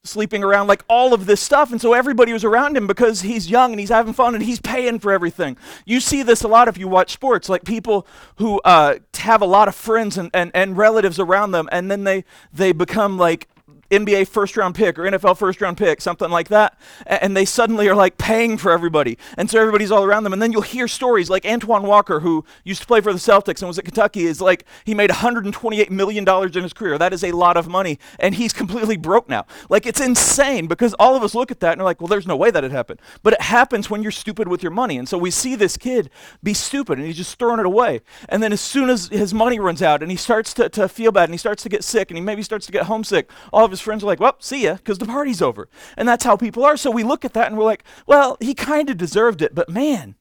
sleeping 0.08 0.42
around, 0.42 0.66
like 0.66 0.84
all 0.88 1.14
of 1.14 1.26
this 1.26 1.40
stuff. 1.40 1.70
And 1.70 1.80
so 1.80 1.92
everybody 1.92 2.32
was 2.32 2.44
around 2.44 2.76
him 2.76 2.86
because 2.86 3.22
he's 3.22 3.50
young 3.50 3.72
and 3.72 3.80
he's 3.80 3.90
having 3.90 4.12
fun 4.12 4.34
and 4.34 4.42
he's 4.42 4.60
paying 4.60 4.98
for 4.98 5.12
everything. 5.12 5.56
You 5.84 6.00
see 6.00 6.22
this 6.22 6.42
a 6.42 6.48
lot 6.48 6.68
if 6.68 6.78
you 6.78 6.88
watch 6.88 7.12
sports, 7.12 7.48
like 7.48 7.64
people 7.64 8.06
who 8.36 8.60
uh, 8.60 8.98
have 9.14 9.42
a 9.42 9.46
lot 9.46 9.68
of 9.68 9.74
friends 9.74 10.18
and, 10.18 10.30
and, 10.34 10.50
and 10.54 10.76
relatives 10.76 11.18
around 11.18 11.52
them, 11.52 11.68
and 11.70 11.90
then 11.90 12.04
they, 12.04 12.24
they 12.52 12.72
become 12.72 13.18
like 13.18 13.48
NBA 13.90 14.28
first 14.28 14.56
round 14.56 14.74
pick 14.74 14.98
or 14.98 15.02
NFL 15.02 15.38
first 15.38 15.60
round 15.60 15.76
pick, 15.76 16.00
something 16.00 16.30
like 16.30 16.48
that. 16.48 16.78
And 17.06 17.36
they 17.36 17.44
suddenly 17.44 17.88
are 17.88 17.94
like 17.94 18.18
paying 18.18 18.58
for 18.58 18.70
everybody. 18.70 19.18
And 19.36 19.50
so 19.50 19.58
everybody's 19.60 19.90
all 19.90 20.04
around 20.04 20.24
them. 20.24 20.32
And 20.32 20.42
then 20.42 20.52
you'll 20.52 20.62
hear 20.62 20.88
stories 20.88 21.30
like 21.30 21.46
Antoine 21.46 21.82
Walker, 21.84 22.20
who 22.20 22.44
used 22.64 22.80
to 22.82 22.86
play 22.86 23.00
for 23.00 23.12
the 23.12 23.18
Celtics 23.18 23.60
and 23.60 23.68
was 23.68 23.78
at 23.78 23.84
Kentucky, 23.84 24.24
is 24.24 24.40
like 24.40 24.64
he 24.84 24.94
made 24.94 25.10
$128 25.10 25.90
million 25.90 26.28
in 26.28 26.62
his 26.62 26.72
career. 26.72 26.98
That 26.98 27.12
is 27.12 27.24
a 27.24 27.32
lot 27.32 27.56
of 27.56 27.68
money. 27.68 27.98
And 28.18 28.34
he's 28.34 28.52
completely 28.52 28.96
broke 28.96 29.28
now. 29.28 29.46
Like 29.68 29.86
it's 29.86 30.00
insane 30.00 30.66
because 30.66 30.94
all 30.94 31.16
of 31.16 31.22
us 31.22 31.34
look 31.34 31.50
at 31.50 31.60
that 31.60 31.72
and 31.72 31.80
are 31.80 31.84
like, 31.84 32.00
well, 32.00 32.08
there's 32.08 32.26
no 32.26 32.36
way 32.36 32.50
that 32.50 32.64
it 32.64 32.70
happened. 32.70 33.00
But 33.22 33.34
it 33.34 33.42
happens 33.42 33.88
when 33.88 34.02
you're 34.02 34.12
stupid 34.12 34.48
with 34.48 34.62
your 34.62 34.72
money. 34.72 34.98
And 34.98 35.08
so 35.08 35.16
we 35.16 35.30
see 35.30 35.54
this 35.54 35.76
kid 35.76 36.10
be 36.42 36.54
stupid 36.54 36.98
and 36.98 37.06
he's 37.06 37.16
just 37.16 37.38
throwing 37.38 37.60
it 37.60 37.66
away. 37.66 38.02
And 38.28 38.42
then 38.42 38.52
as 38.52 38.60
soon 38.60 38.90
as 38.90 39.08
his 39.08 39.32
money 39.32 39.58
runs 39.58 39.82
out 39.82 40.02
and 40.02 40.10
he 40.10 40.16
starts 40.16 40.52
to, 40.54 40.68
to 40.70 40.88
feel 40.88 41.12
bad 41.12 41.24
and 41.24 41.34
he 41.34 41.38
starts 41.38 41.62
to 41.62 41.68
get 41.68 41.84
sick 41.84 42.10
and 42.10 42.18
he 42.18 42.22
maybe 42.22 42.42
starts 42.42 42.66
to 42.66 42.72
get 42.72 42.84
homesick, 42.84 43.30
all 43.52 43.64
of 43.64 43.72
his 43.78 43.84
friends 43.84 44.02
are 44.02 44.06
like, 44.06 44.20
well, 44.20 44.36
see 44.40 44.64
ya, 44.64 44.74
because 44.74 44.98
the 44.98 45.06
party's 45.06 45.40
over. 45.40 45.68
And 45.96 46.08
that's 46.08 46.24
how 46.24 46.36
people 46.36 46.64
are. 46.64 46.76
So 46.76 46.90
we 46.90 47.04
look 47.04 47.24
at 47.24 47.32
that 47.34 47.46
and 47.46 47.56
we're 47.56 47.64
like, 47.64 47.84
well, 48.06 48.36
he 48.40 48.54
kind 48.54 48.90
of 48.90 48.96
deserved 48.96 49.40
it, 49.40 49.54
but 49.54 49.68
man, 49.68 50.16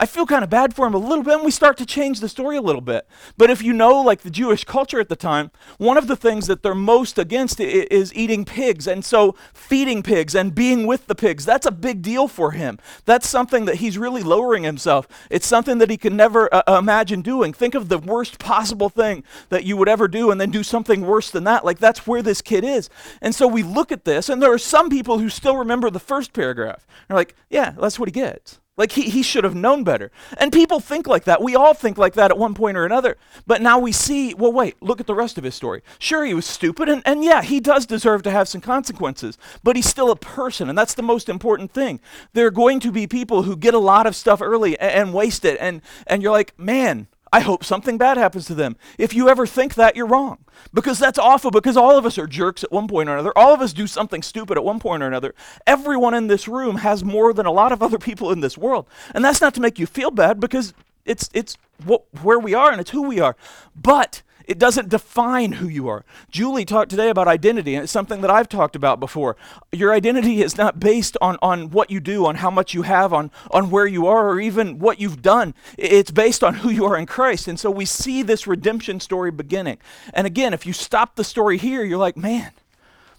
I 0.00 0.06
feel 0.06 0.24
kind 0.24 0.42
of 0.42 0.48
bad 0.48 0.74
for 0.74 0.86
him 0.86 0.94
a 0.94 0.98
little 0.98 1.22
bit, 1.22 1.34
and 1.34 1.44
we 1.44 1.50
start 1.50 1.76
to 1.76 1.84
change 1.84 2.20
the 2.20 2.28
story 2.30 2.56
a 2.56 2.62
little 2.62 2.80
bit. 2.80 3.06
But 3.36 3.50
if 3.50 3.62
you 3.62 3.74
know, 3.74 4.00
like 4.00 4.22
the 4.22 4.30
Jewish 4.30 4.64
culture 4.64 4.98
at 4.98 5.10
the 5.10 5.14
time, 5.14 5.50
one 5.76 5.98
of 5.98 6.06
the 6.06 6.16
things 6.16 6.46
that 6.46 6.62
they're 6.62 6.74
most 6.74 7.18
against 7.18 7.60
is 7.60 8.14
eating 8.14 8.46
pigs. 8.46 8.86
And 8.86 9.04
so 9.04 9.36
feeding 9.52 10.02
pigs 10.02 10.34
and 10.34 10.54
being 10.54 10.86
with 10.86 11.06
the 11.06 11.14
pigs, 11.14 11.44
that's 11.44 11.66
a 11.66 11.70
big 11.70 12.00
deal 12.00 12.28
for 12.28 12.52
him. 12.52 12.78
That's 13.04 13.28
something 13.28 13.66
that 13.66 13.76
he's 13.76 13.98
really 13.98 14.22
lowering 14.22 14.62
himself. 14.62 15.06
It's 15.28 15.46
something 15.46 15.76
that 15.76 15.90
he 15.90 15.98
can 15.98 16.16
never 16.16 16.48
uh, 16.50 16.78
imagine 16.78 17.20
doing. 17.20 17.52
Think 17.52 17.74
of 17.74 17.90
the 17.90 17.98
worst 17.98 18.38
possible 18.38 18.88
thing 18.88 19.22
that 19.50 19.64
you 19.64 19.76
would 19.76 19.88
ever 19.88 20.08
do 20.08 20.30
and 20.30 20.40
then 20.40 20.50
do 20.50 20.62
something 20.62 21.02
worse 21.02 21.30
than 21.30 21.44
that. 21.44 21.62
Like 21.62 21.78
that's 21.78 22.06
where 22.06 22.22
this 22.22 22.40
kid 22.40 22.64
is. 22.64 22.88
And 23.20 23.34
so 23.34 23.46
we 23.46 23.62
look 23.62 23.92
at 23.92 24.06
this, 24.06 24.30
and 24.30 24.42
there 24.42 24.52
are 24.52 24.58
some 24.58 24.88
people 24.88 25.18
who 25.18 25.28
still 25.28 25.58
remember 25.58 25.90
the 25.90 26.00
first 26.00 26.32
paragraph. 26.32 26.86
They're 27.06 27.18
like, 27.18 27.34
yeah, 27.50 27.72
that's 27.72 27.98
what 27.98 28.08
he 28.08 28.12
gets. 28.12 28.59
Like 28.80 28.92
he, 28.92 29.02
he 29.02 29.22
should 29.22 29.44
have 29.44 29.54
known 29.54 29.84
better. 29.84 30.10
And 30.38 30.50
people 30.50 30.80
think 30.80 31.06
like 31.06 31.24
that. 31.24 31.42
We 31.42 31.54
all 31.54 31.74
think 31.74 31.98
like 31.98 32.14
that 32.14 32.30
at 32.30 32.38
one 32.38 32.54
point 32.54 32.78
or 32.78 32.86
another. 32.86 33.18
But 33.46 33.60
now 33.60 33.78
we 33.78 33.92
see, 33.92 34.32
well, 34.32 34.54
wait, 34.54 34.82
look 34.82 35.00
at 35.00 35.06
the 35.06 35.14
rest 35.14 35.36
of 35.36 35.44
his 35.44 35.54
story. 35.54 35.82
Sure, 35.98 36.24
he 36.24 36.32
was 36.32 36.46
stupid, 36.46 36.88
and, 36.88 37.02
and 37.04 37.22
yeah, 37.22 37.42
he 37.42 37.60
does 37.60 37.84
deserve 37.84 38.22
to 38.22 38.30
have 38.30 38.48
some 38.48 38.62
consequences, 38.62 39.36
but 39.62 39.76
he's 39.76 39.86
still 39.86 40.10
a 40.10 40.16
person, 40.16 40.70
and 40.70 40.78
that's 40.78 40.94
the 40.94 41.02
most 41.02 41.28
important 41.28 41.72
thing. 41.72 42.00
There 42.32 42.46
are 42.46 42.50
going 42.50 42.80
to 42.80 42.90
be 42.90 43.06
people 43.06 43.42
who 43.42 43.54
get 43.54 43.74
a 43.74 43.78
lot 43.78 44.06
of 44.06 44.16
stuff 44.16 44.40
early 44.40 44.78
and, 44.80 44.92
and 44.92 45.14
waste 45.14 45.44
it, 45.44 45.58
and, 45.60 45.82
and 46.06 46.22
you're 46.22 46.32
like, 46.32 46.58
man, 46.58 47.06
I 47.32 47.40
hope 47.40 47.64
something 47.64 47.96
bad 47.96 48.16
happens 48.16 48.46
to 48.46 48.54
them. 48.54 48.76
If 48.98 49.14
you 49.14 49.28
ever 49.28 49.46
think 49.46 49.74
that, 49.74 49.94
you're 49.94 50.06
wrong. 50.06 50.38
Because 50.74 50.98
that's 50.98 51.18
awful, 51.18 51.50
because 51.50 51.76
all 51.76 51.96
of 51.96 52.04
us 52.04 52.18
are 52.18 52.26
jerks 52.26 52.64
at 52.64 52.72
one 52.72 52.88
point 52.88 53.08
or 53.08 53.14
another. 53.14 53.32
All 53.36 53.54
of 53.54 53.60
us 53.60 53.72
do 53.72 53.86
something 53.86 54.22
stupid 54.22 54.58
at 54.58 54.64
one 54.64 54.80
point 54.80 55.02
or 55.02 55.06
another. 55.06 55.34
Everyone 55.66 56.12
in 56.14 56.26
this 56.26 56.48
room 56.48 56.76
has 56.76 57.04
more 57.04 57.32
than 57.32 57.46
a 57.46 57.52
lot 57.52 57.70
of 57.72 57.82
other 57.84 57.98
people 57.98 58.32
in 58.32 58.40
this 58.40 58.58
world. 58.58 58.88
And 59.14 59.24
that's 59.24 59.40
not 59.40 59.54
to 59.54 59.60
make 59.60 59.78
you 59.78 59.86
feel 59.86 60.10
bad, 60.10 60.40
because 60.40 60.74
it's, 61.04 61.30
it's 61.32 61.56
what, 61.84 62.02
where 62.22 62.38
we 62.38 62.52
are 62.54 62.70
and 62.72 62.80
it's 62.80 62.90
who 62.90 63.02
we 63.02 63.20
are. 63.20 63.36
But 63.76 64.22
it 64.50 64.58
doesn't 64.58 64.88
define 64.88 65.52
who 65.52 65.68
you 65.68 65.86
are. 65.86 66.04
Julie 66.28 66.64
talked 66.64 66.90
today 66.90 67.08
about 67.08 67.28
identity, 67.28 67.76
and 67.76 67.84
it's 67.84 67.92
something 67.92 68.20
that 68.22 68.32
I've 68.32 68.48
talked 68.48 68.74
about 68.74 68.98
before. 68.98 69.36
Your 69.70 69.94
identity 69.94 70.42
is 70.42 70.58
not 70.58 70.80
based 70.80 71.16
on, 71.20 71.38
on 71.40 71.70
what 71.70 71.88
you 71.88 72.00
do, 72.00 72.26
on 72.26 72.34
how 72.34 72.50
much 72.50 72.74
you 72.74 72.82
have, 72.82 73.12
on, 73.12 73.30
on 73.52 73.70
where 73.70 73.86
you 73.86 74.08
are, 74.08 74.28
or 74.28 74.40
even 74.40 74.80
what 74.80 75.00
you've 75.00 75.22
done. 75.22 75.54
It's 75.78 76.10
based 76.10 76.42
on 76.42 76.54
who 76.54 76.68
you 76.68 76.84
are 76.84 76.96
in 76.96 77.06
Christ. 77.06 77.46
And 77.46 77.60
so 77.60 77.70
we 77.70 77.84
see 77.84 78.24
this 78.24 78.48
redemption 78.48 78.98
story 78.98 79.30
beginning. 79.30 79.78
And 80.12 80.26
again, 80.26 80.52
if 80.52 80.66
you 80.66 80.72
stop 80.72 81.14
the 81.14 81.22
story 81.22 81.56
here, 81.56 81.84
you're 81.84 81.96
like, 81.96 82.16
man, 82.16 82.50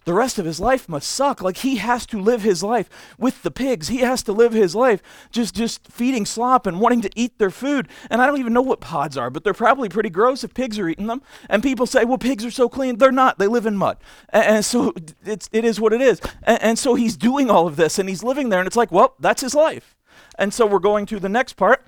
the 0.04 0.14
rest 0.14 0.40
of 0.40 0.46
his 0.46 0.60
life 0.60 0.90
must 0.90 1.10
suck. 1.10 1.42
Like 1.42 1.58
he 1.58 1.76
has 1.78 2.06
to 2.08 2.20
live 2.20 2.42
his 2.42 2.64
life 2.64 2.90
with 3.20 3.44
the 3.44 3.52
pigs. 3.52 3.88
He 3.88 4.00
has 4.00 4.24
to 4.24 4.34
live 4.34 4.54
his 4.54 4.76
life 4.76 5.02
just 5.32 5.54
just 5.54 5.88
feeding 5.88 6.26
slop 6.26 6.66
and 6.66 6.80
wanting 6.80 7.02
to 7.02 7.10
eat 7.16 7.38
their 7.38 7.52
food. 7.52 7.88
And 8.10 8.22
I 8.22 8.26
don't 8.26 8.40
even 8.40 8.54
know 8.54 8.62
what 8.62 8.80
pods 8.80 9.16
are, 9.16 9.30
but 9.30 9.44
they're 9.44 9.54
probably 9.54 9.90
pretty 9.90 10.10
gross 10.10 10.44
if 10.44 10.54
pigs 10.54 10.80
are 10.80 10.90
eating 10.90 11.08
them. 11.08 11.22
And 11.50 11.62
people 11.62 11.86
say, 11.86 12.04
"Well, 12.04 12.18
pigs 12.18 12.44
are 12.44 12.52
so 12.52 12.68
clean." 12.68 12.98
They're 12.98 13.12
not. 13.12 13.38
They 13.38 13.48
live 13.48 13.66
in 13.66 13.78
mud. 13.78 13.98
And, 14.30 14.46
and 14.46 14.66
so 14.66 14.94
it's 15.24 15.50
it 15.52 15.66
is 15.66 15.80
what 15.80 15.94
it 15.94 16.02
is. 16.02 16.20
And, 16.44 16.62
and 16.62 16.80
so 16.80 16.96
he's 16.96 17.16
doing 17.16 17.52
all 17.52 17.68
of 17.68 17.76
this 17.76 18.00
and 18.00 18.10
he's 18.10 18.24
living 18.24 18.50
there 18.50 18.60
and 18.60 18.68
it's 18.68 18.78
like, 18.78 18.92
"Well, 18.92 19.16
that's 19.20 19.42
his 19.42 19.54
life." 19.54 19.96
And 20.38 20.54
so 20.54 20.66
we're 20.66 20.80
going 20.80 21.06
to 21.08 21.20
the 21.20 21.30
next 21.30 21.54
part. 21.54 21.86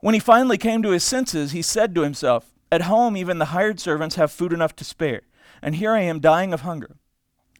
When 0.00 0.14
he 0.14 0.20
finally 0.20 0.58
came 0.58 0.82
to 0.82 0.90
his 0.90 1.04
senses, 1.04 1.52
he 1.52 1.62
said 1.62 1.94
to 1.94 2.00
himself, 2.00 2.50
"At 2.72 2.82
home 2.82 3.16
even 3.16 3.38
the 3.38 3.46
hired 3.46 3.78
servants 3.78 4.16
have 4.16 4.32
food 4.32 4.52
enough 4.52 4.74
to 4.76 4.84
spare." 4.84 5.22
And 5.62 5.74
here 5.74 5.92
I 5.92 6.00
am 6.00 6.20
dying 6.20 6.52
of 6.52 6.62
hunger. 6.62 6.96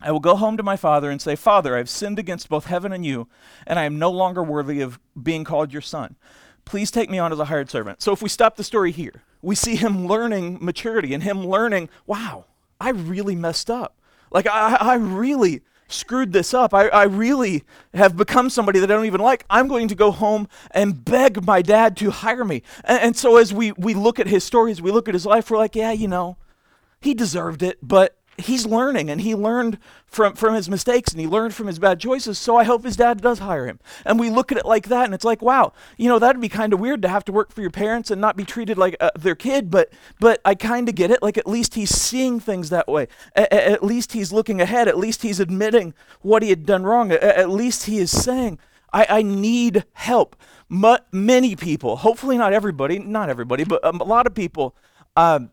I 0.01 0.13
will 0.13 0.21
go 0.21 0.35
home 0.35 0.57
to 0.57 0.63
my 0.63 0.77
father 0.77 1.11
and 1.11 1.21
say, 1.21 1.37
Father, 1.37 1.75
I 1.75 1.79
have 1.79 1.91
sinned 1.91 2.19
against 2.19 2.49
both 2.49 2.67
heaven 2.67 2.93
and 2.93 3.05
you, 3.05 3.29
and 3.67 3.79
I 3.79 3.85
am 3.85 3.99
no 3.99 4.11
longer 4.11 4.43
worthy 4.43 4.81
of 4.81 4.99
being 5.21 5.45
called 5.45 5.73
your 5.73 5.83
son. 5.83 6.17
Please 6.65 6.91
take 6.91 7.11
me 7.11 7.19
on 7.19 7.33
as 7.33 7.39
a 7.39 7.47
hired 7.47 7.71
servant. 7.71 8.01
So 8.01 8.13
if 8.13 8.23
we 8.23 8.29
stop 8.29 8.57
the 8.57 8.65
story 8.65 8.93
here, 8.93 9.23
we 9.43 9.55
see 9.55 9.77
him 9.77 10.07
learning 10.07 10.59
maturity 10.61 11.13
and 11.13 11.23
him 11.23 11.47
learning, 11.47 11.91
wow, 12.07 12.47
I 12.81 12.91
really 12.91 13.35
messed 13.35 13.71
up. 13.71 13.99
Like, 14.31 14.47
I, 14.47 14.77
I 14.77 14.95
really 14.95 15.63
screwed 15.89 16.33
this 16.33 16.55
up. 16.55 16.73
I, 16.73 16.89
I 16.89 17.05
really 17.05 17.65
have 17.95 18.17
become 18.17 18.49
somebody 18.49 18.79
that 18.79 18.91
I 18.91 18.95
don't 18.95 19.07
even 19.07 19.21
like. 19.21 19.45
I'm 19.51 19.69
going 19.69 19.89
to 19.89 19.95
go 19.95 20.13
home 20.13 20.49
and 20.71 21.05
beg 21.05 21.45
my 21.45 21.63
dad 21.63 21.97
to 21.99 22.11
hire 22.11 22.45
me. 22.45 22.63
And, 22.85 23.03
and 23.03 23.17
so 23.17 23.37
as 23.37 23.53
we, 23.53 23.73
we 23.73 23.95
look 23.95 24.19
at 24.19 24.29
his 24.29 24.45
stories, 24.45 24.81
we 24.81 24.93
look 24.93 25.09
at 25.09 25.15
his 25.15 25.27
life, 25.27 25.51
we're 25.51 25.59
like, 25.59 25.75
yeah, 25.75 25.93
you 25.93 26.09
know, 26.09 26.37
he 27.01 27.15
deserved 27.15 27.63
it, 27.63 27.79
but 27.83 28.17
he's 28.37 28.65
learning 28.67 29.11
and 29.11 29.21
he 29.21 29.35
learned 29.35 29.79
from, 30.07 30.35
from 30.35 30.55
his 30.55 30.69
mistakes 30.69 31.13
and 31.13 31.21
he 31.21 31.27
learned 31.27 31.55
from 31.55 31.67
his 31.67 31.79
bad 31.79 32.01
choices. 32.01 32.39
So 32.39 32.57
I 32.57 32.65
hope 32.65 32.85
his 32.85 32.97
dad 32.97 33.21
does 33.21 33.41
hire 33.41 33.67
him. 33.67 33.79
And 34.05 34.19
we 34.19 34.31
look 34.31 34.51
at 34.51 34.59
it 34.59 34.65
like 34.65 34.89
that 34.89 35.05
and 35.05 35.15
it's 35.15 35.25
like, 35.25 35.43
wow, 35.43 35.73
you 35.99 36.09
know, 36.09 36.19
that'd 36.19 36.41
be 36.41 36.49
kind 36.49 36.73
of 36.73 36.81
weird 36.81 37.03
to 37.03 37.09
have 37.09 37.25
to 37.27 37.33
work 37.33 37.53
for 37.53 37.61
your 37.61 37.71
parents 37.71 38.11
and 38.11 38.21
not 38.21 38.37
be 38.37 38.45
treated 38.45 38.79
like 38.79 38.97
uh, 39.01 39.11
their 39.19 39.35
kid. 39.35 39.71
But, 39.71 39.93
but 40.21 40.41
I 40.45 40.55
kind 40.55 40.89
of 40.89 40.95
get 40.95 41.11
it. 41.11 41.23
Like 41.23 41.37
at 41.37 41.47
least 41.47 41.75
he's 41.75 41.91
seeing 41.91 42.41
things 42.41 42.71
that 42.71 42.89
way. 42.89 43.09
A- 43.37 43.53
at 43.53 43.83
least 43.85 44.13
he's 44.13 44.33
looking 44.33 44.61
ahead. 44.61 44.89
At 44.89 44.99
least 44.99 45.23
he's 45.23 45.41
admitting 45.41 45.93
what 46.23 46.43
he 46.43 46.49
had 46.49 46.65
done 46.65 46.85
wrong. 46.85 47.13
A- 47.13 47.39
at 47.39 47.51
least 47.51 47.85
he 47.85 47.99
is 47.99 48.11
saying, 48.11 48.59
I, 48.93 49.07
I 49.09 49.23
need 49.23 49.85
help. 49.93 50.35
M- 50.71 50.97
many 51.13 51.57
people, 51.57 51.97
hopefully 51.97 52.39
not 52.39 52.53
everybody, 52.53 52.99
not 52.99 53.29
everybody, 53.29 53.65
but 53.65 53.85
um, 53.85 54.01
a 54.01 54.05
lot 54.05 54.27
of 54.27 54.35
people, 54.35 54.75
um, 55.17 55.51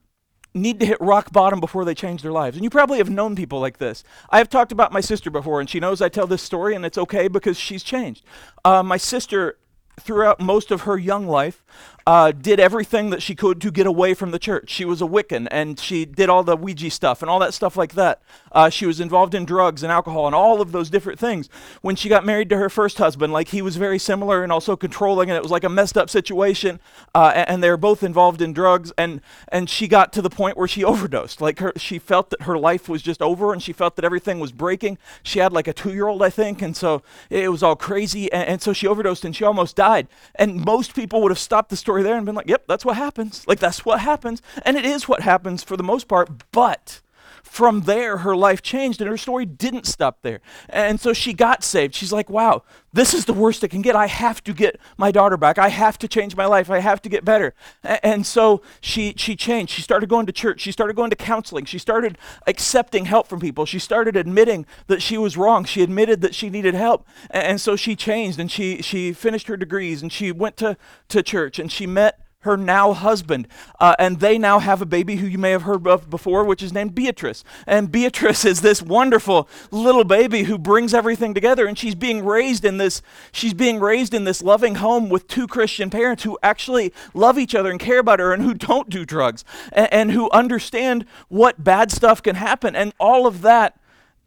need 0.54 0.80
to 0.80 0.86
hit 0.86 1.00
rock 1.00 1.32
bottom 1.32 1.60
before 1.60 1.86
they 1.86 1.94
change 1.94 2.22
their 2.22 2.32
lives. 2.32 2.58
And 2.58 2.64
you 2.64 2.70
probably 2.70 2.98
have 2.98 3.10
known 3.10 3.36
people 3.36 3.60
like 3.60 3.78
this. 3.78 4.04
I 4.30 4.38
have 4.38 4.50
talked 4.50 4.72
about 4.72 4.92
my 4.92 5.02
sister 5.02 5.30
before, 5.30 5.60
and 5.60 5.70
she 5.70 5.80
knows 5.80 6.02
I 6.02 6.10
tell 6.10 6.28
this 6.28 6.42
story, 6.42 6.76
and 6.76 6.86
it's 6.86 6.98
okay 6.98 7.28
because 7.28 7.58
she's 7.58 7.84
changed. 7.84 8.24
Uh, 8.66 8.84
my 8.84 8.98
sister, 8.98 9.58
throughout 10.00 10.40
most 10.40 10.72
of 10.72 10.82
her 10.82 10.98
young 10.98 11.28
life, 11.28 11.64
uh, 12.08 12.32
did 12.32 12.58
everything 12.58 13.10
that 13.10 13.22
she 13.22 13.36
could 13.36 13.60
to 13.60 13.70
get 13.70 13.86
away 13.86 14.14
from 14.14 14.32
the 14.32 14.40
church. 14.40 14.70
She 14.70 14.86
was 14.86 15.02
a 15.02 15.06
Wiccan 15.06 15.46
and 15.52 15.78
she 15.78 16.06
did 16.06 16.30
all 16.30 16.42
the 16.42 16.56
Ouija 16.56 16.90
stuff 16.90 17.22
and 17.22 17.30
all 17.30 17.38
that 17.40 17.54
stuff 17.54 17.76
like 17.76 17.96
that. 17.96 18.22
Uh, 18.54 18.70
she 18.70 18.86
was 18.86 19.02
involved 19.02 19.36
in 19.36 19.44
drugs 19.44 19.84
and 19.84 19.92
alcohol 19.92 20.26
and 20.26 20.34
all 20.34 20.62
of 20.62 20.72
those 20.72 20.90
different 20.90 21.20
things. 21.20 21.50
When 21.82 21.98
she 21.98 22.08
got 22.08 22.26
married 22.26 22.50
to 22.52 22.58
her 22.58 22.70
first 22.70 22.98
husband, 22.98 23.34
like 23.34 23.50
he 23.50 23.62
was 23.62 23.76
very 23.76 24.00
similar 24.00 24.42
and 24.42 24.54
also 24.54 24.78
controlling, 24.78 25.30
and 25.30 25.36
it 25.36 25.44
was 25.44 25.52
like 25.52 25.66
a 25.66 25.70
messed 25.70 25.98
up 25.98 26.10
situation. 26.10 26.80
Uh, 27.14 27.34
and, 27.36 27.50
and, 27.50 27.64
they 27.64 27.70
were 27.70 27.76
both 27.76 28.04
involved 28.04 28.42
in 28.42 28.54
drugs, 28.54 28.94
and 28.98 29.20
and 29.50 29.70
she 29.70 29.88
got 29.88 30.14
to 30.14 30.22
the 30.22 30.30
point 30.30 30.56
where 30.56 30.68
she 30.68 30.84
overdosed. 30.86 31.42
Like 31.42 31.60
her, 31.60 31.74
she 31.76 32.00
felt 32.00 32.30
that 32.30 32.44
her 32.44 32.58
life 32.58 32.88
was 32.88 33.02
just 33.02 33.22
over, 33.22 33.52
and 33.52 33.62
she 33.62 33.74
felt 33.74 33.96
that 33.98 34.06
everything 34.06 34.40
was 34.40 34.52
breaking. 34.52 34.98
She 35.24 35.40
had 35.40 35.52
like 35.52 35.68
a 35.68 35.74
two-year-old, 35.74 36.24
I 36.24 36.30
think, 36.30 36.62
and 36.62 36.76
so 36.78 37.02
it 37.30 37.52
was 37.52 37.64
all 37.64 37.76
crazy, 37.76 38.32
and, 38.32 38.48
and 38.48 38.62
so 38.62 38.72
she 38.72 38.88
overdosed 38.88 39.26
and 39.26 39.36
she 39.36 39.44
almost 39.44 39.76
died. 39.76 40.08
And 40.36 40.64
most 40.64 40.96
people 40.96 41.22
would 41.22 41.32
have 41.32 41.40
stopped 41.40 41.70
the 41.70 41.76
story 41.76 41.97
there 42.04 42.16
and 42.16 42.26
been 42.26 42.36
like, 42.36 42.50
yep, 42.50 42.64
that's 42.68 42.86
what 42.86 42.98
happens. 42.98 43.46
Like, 43.48 43.60
that's 43.60 43.86
what 43.86 44.00
happens. 44.00 44.42
And 44.64 44.78
it 44.78 44.86
is 44.86 45.08
what 45.08 45.22
happens 45.22 45.64
for 45.64 45.78
the 45.78 45.84
most 45.84 46.08
part. 46.08 46.30
But 46.52 47.02
from 47.48 47.82
there, 47.82 48.18
her 48.18 48.36
life 48.36 48.62
changed 48.62 49.02
and 49.02 49.10
her 49.10 49.18
story 49.18 49.46
didn't 49.46 49.88
stop 49.88 50.20
there. 50.22 50.42
And 50.70 51.00
so 51.00 51.14
she 51.14 51.34
got 51.34 51.64
saved. 51.64 51.96
She's 51.96 52.14
like, 52.14 52.30
wow, 52.30 52.64
this 52.94 53.14
is 53.14 53.26
the 53.26 53.34
worst 53.34 53.64
it 53.64 53.70
can 53.70 53.82
get. 53.82 53.96
I 53.96 54.08
have 54.08 54.44
to 54.44 54.54
get 54.54 54.80
my 54.98 55.12
daughter 55.12 55.38
back. 55.38 55.58
I 55.58 55.70
have 55.70 55.98
to 56.00 56.08
change 56.08 56.36
my 56.36 56.46
life. 56.46 56.70
I 56.70 56.80
have 56.80 57.02
to 57.04 57.10
get 57.10 57.26
better. 57.26 57.54
And 57.84 58.26
so 58.26 58.62
she, 58.82 59.14
she 59.18 59.36
changed. 59.36 59.72
She 59.72 59.82
started 59.82 60.10
going 60.10 60.26
to 60.26 60.32
church. 60.32 60.62
She 60.62 60.72
started 60.72 60.96
going 60.96 61.10
to 61.10 61.16
counseling. 61.16 61.66
She 61.66 61.80
started 61.80 62.18
accepting 62.46 63.06
help 63.06 63.28
from 63.28 63.40
people. 63.40 63.66
She 63.66 63.80
started 63.80 64.16
admitting 64.16 64.66
that 64.88 65.02
she 65.02 65.18
was 65.18 65.38
wrong. 65.38 65.66
She 65.66 65.82
admitted 65.82 66.22
that 66.22 66.36
she 66.36 66.50
needed 66.50 66.76
help. 66.76 67.08
And 67.32 67.60
so 67.60 67.76
she 67.76 67.96
changed 67.96 68.40
and 68.40 68.52
she, 68.52 68.82
she 68.82 69.14
finished 69.14 69.48
her 69.48 69.58
degrees 69.58 70.02
and 70.02 70.12
she 70.12 70.32
went 70.32 70.58
to, 70.58 70.78
to 71.10 71.24
church 71.24 71.60
and 71.60 71.72
she 71.72 71.88
met 71.88 72.20
her 72.42 72.56
now 72.56 72.94
husband. 72.94 73.48
Uh, 73.80 73.96
and 73.98 74.20
they 74.20 74.38
now 74.38 74.60
have 74.60 74.82
a 74.82 74.86
baby 74.86 75.16
who 75.18 75.28
you 75.28 75.38
may 75.38 75.52
have 75.52 75.64
heard 75.64 75.88
of 75.88 76.10
before, 76.10 76.44
which 76.44 76.62
is 76.62 76.72
named 76.72 76.94
Beatrice. 76.94 77.44
And 77.66 77.92
Beatrice 77.92 78.46
is 78.46 78.62
this 78.62 78.82
wonderful 78.82 79.50
little 79.72 80.04
baby 80.04 80.44
who 80.44 80.58
brings 80.58 80.94
everything 80.94 81.34
together. 81.34 81.66
And 81.66 81.78
she's 81.78 81.96
being 81.96 82.24
raised 82.24 82.64
in 82.64 82.78
this, 82.78 83.02
she's 83.32 83.54
being 83.54 83.80
raised 83.80 84.14
in 84.14 84.24
this 84.24 84.42
loving 84.42 84.76
home 84.76 85.10
with 85.10 85.28
two 85.28 85.48
Christian 85.48 85.90
parents 85.90 86.24
who 86.24 86.38
actually 86.44 86.94
love 87.14 87.38
each 87.40 87.56
other 87.56 87.72
and 87.72 87.80
care 87.80 88.00
about 88.00 88.20
her 88.20 88.34
and 88.34 88.44
who 88.44 88.54
don't 88.54 88.90
do 88.90 89.06
drugs 89.06 89.44
and, 89.72 89.92
and 89.92 90.12
who 90.12 90.30
understand 90.32 91.06
what 91.30 91.64
bad 91.64 91.92
stuff 91.92 92.22
can 92.22 92.36
happen. 92.36 92.76
And 92.76 92.94
all 93.00 93.26
of 93.26 93.42
that 93.42 93.80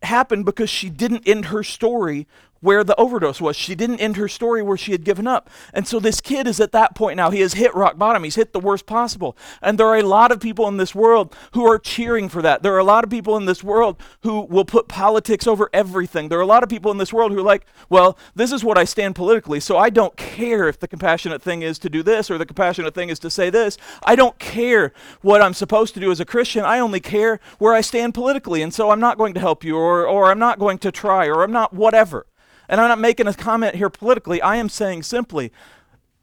happened 0.02 0.44
because 0.44 0.70
she 0.70 0.88
didn't 0.90 1.28
end 1.28 1.46
her 1.46 1.62
story 1.62 2.26
where 2.60 2.84
the 2.84 2.96
overdose 2.96 3.40
was. 3.40 3.56
She 3.56 3.74
didn't 3.74 4.00
end 4.00 4.16
her 4.16 4.28
story 4.28 4.62
where 4.62 4.76
she 4.76 4.92
had 4.92 5.04
given 5.04 5.26
up. 5.26 5.50
And 5.72 5.86
so 5.86 5.98
this 5.98 6.20
kid 6.20 6.46
is 6.46 6.60
at 6.60 6.72
that 6.72 6.94
point 6.94 7.16
now. 7.16 7.30
He 7.30 7.40
has 7.40 7.54
hit 7.54 7.74
rock 7.74 7.98
bottom. 7.98 8.24
He's 8.24 8.34
hit 8.34 8.52
the 8.52 8.60
worst 8.60 8.86
possible. 8.86 9.36
And 9.62 9.78
there 9.78 9.86
are 9.86 9.98
a 9.98 10.02
lot 10.02 10.32
of 10.32 10.40
people 10.40 10.68
in 10.68 10.76
this 10.76 10.94
world 10.94 11.34
who 11.52 11.66
are 11.66 11.78
cheering 11.78 12.28
for 12.28 12.42
that. 12.42 12.62
There 12.62 12.74
are 12.74 12.78
a 12.78 12.84
lot 12.84 13.04
of 13.04 13.10
people 13.10 13.36
in 13.36 13.46
this 13.46 13.64
world 13.64 14.00
who 14.22 14.42
will 14.42 14.64
put 14.64 14.88
politics 14.88 15.46
over 15.46 15.70
everything. 15.72 16.28
There 16.28 16.38
are 16.38 16.42
a 16.42 16.46
lot 16.46 16.62
of 16.62 16.68
people 16.68 16.90
in 16.90 16.98
this 16.98 17.12
world 17.12 17.32
who 17.32 17.38
are 17.38 17.42
like, 17.42 17.66
well, 17.88 18.18
this 18.34 18.52
is 18.52 18.62
what 18.62 18.78
I 18.78 18.84
stand 18.84 19.14
politically, 19.14 19.60
so 19.60 19.76
I 19.76 19.90
don't 19.90 20.16
care 20.16 20.68
if 20.68 20.78
the 20.78 20.88
compassionate 20.88 21.42
thing 21.42 21.62
is 21.62 21.78
to 21.80 21.90
do 21.90 22.02
this 22.02 22.30
or 22.30 22.38
the 22.38 22.46
compassionate 22.46 22.94
thing 22.94 23.08
is 23.08 23.18
to 23.20 23.30
say 23.30 23.50
this. 23.50 23.78
I 24.04 24.16
don't 24.16 24.38
care 24.38 24.92
what 25.22 25.42
I'm 25.42 25.54
supposed 25.54 25.94
to 25.94 26.00
do 26.00 26.10
as 26.10 26.20
a 26.20 26.24
Christian. 26.24 26.64
I 26.64 26.78
only 26.78 27.00
care 27.00 27.40
where 27.58 27.74
I 27.74 27.80
stand 27.80 28.14
politically. 28.14 28.62
And 28.62 28.72
so 28.72 28.90
I'm 28.90 29.00
not 29.00 29.18
going 29.18 29.34
to 29.34 29.40
help 29.40 29.64
you 29.64 29.76
or, 29.76 30.06
or 30.06 30.30
I'm 30.30 30.38
not 30.38 30.58
going 30.58 30.78
to 30.78 30.92
try 30.92 31.26
or 31.26 31.42
I'm 31.42 31.52
not 31.52 31.72
whatever. 31.72 32.26
And 32.70 32.80
I'm 32.80 32.88
not 32.88 33.00
making 33.00 33.26
a 33.26 33.34
comment 33.34 33.74
here 33.74 33.90
politically. 33.90 34.40
I 34.40 34.56
am 34.56 34.68
saying 34.68 35.02
simply 35.02 35.52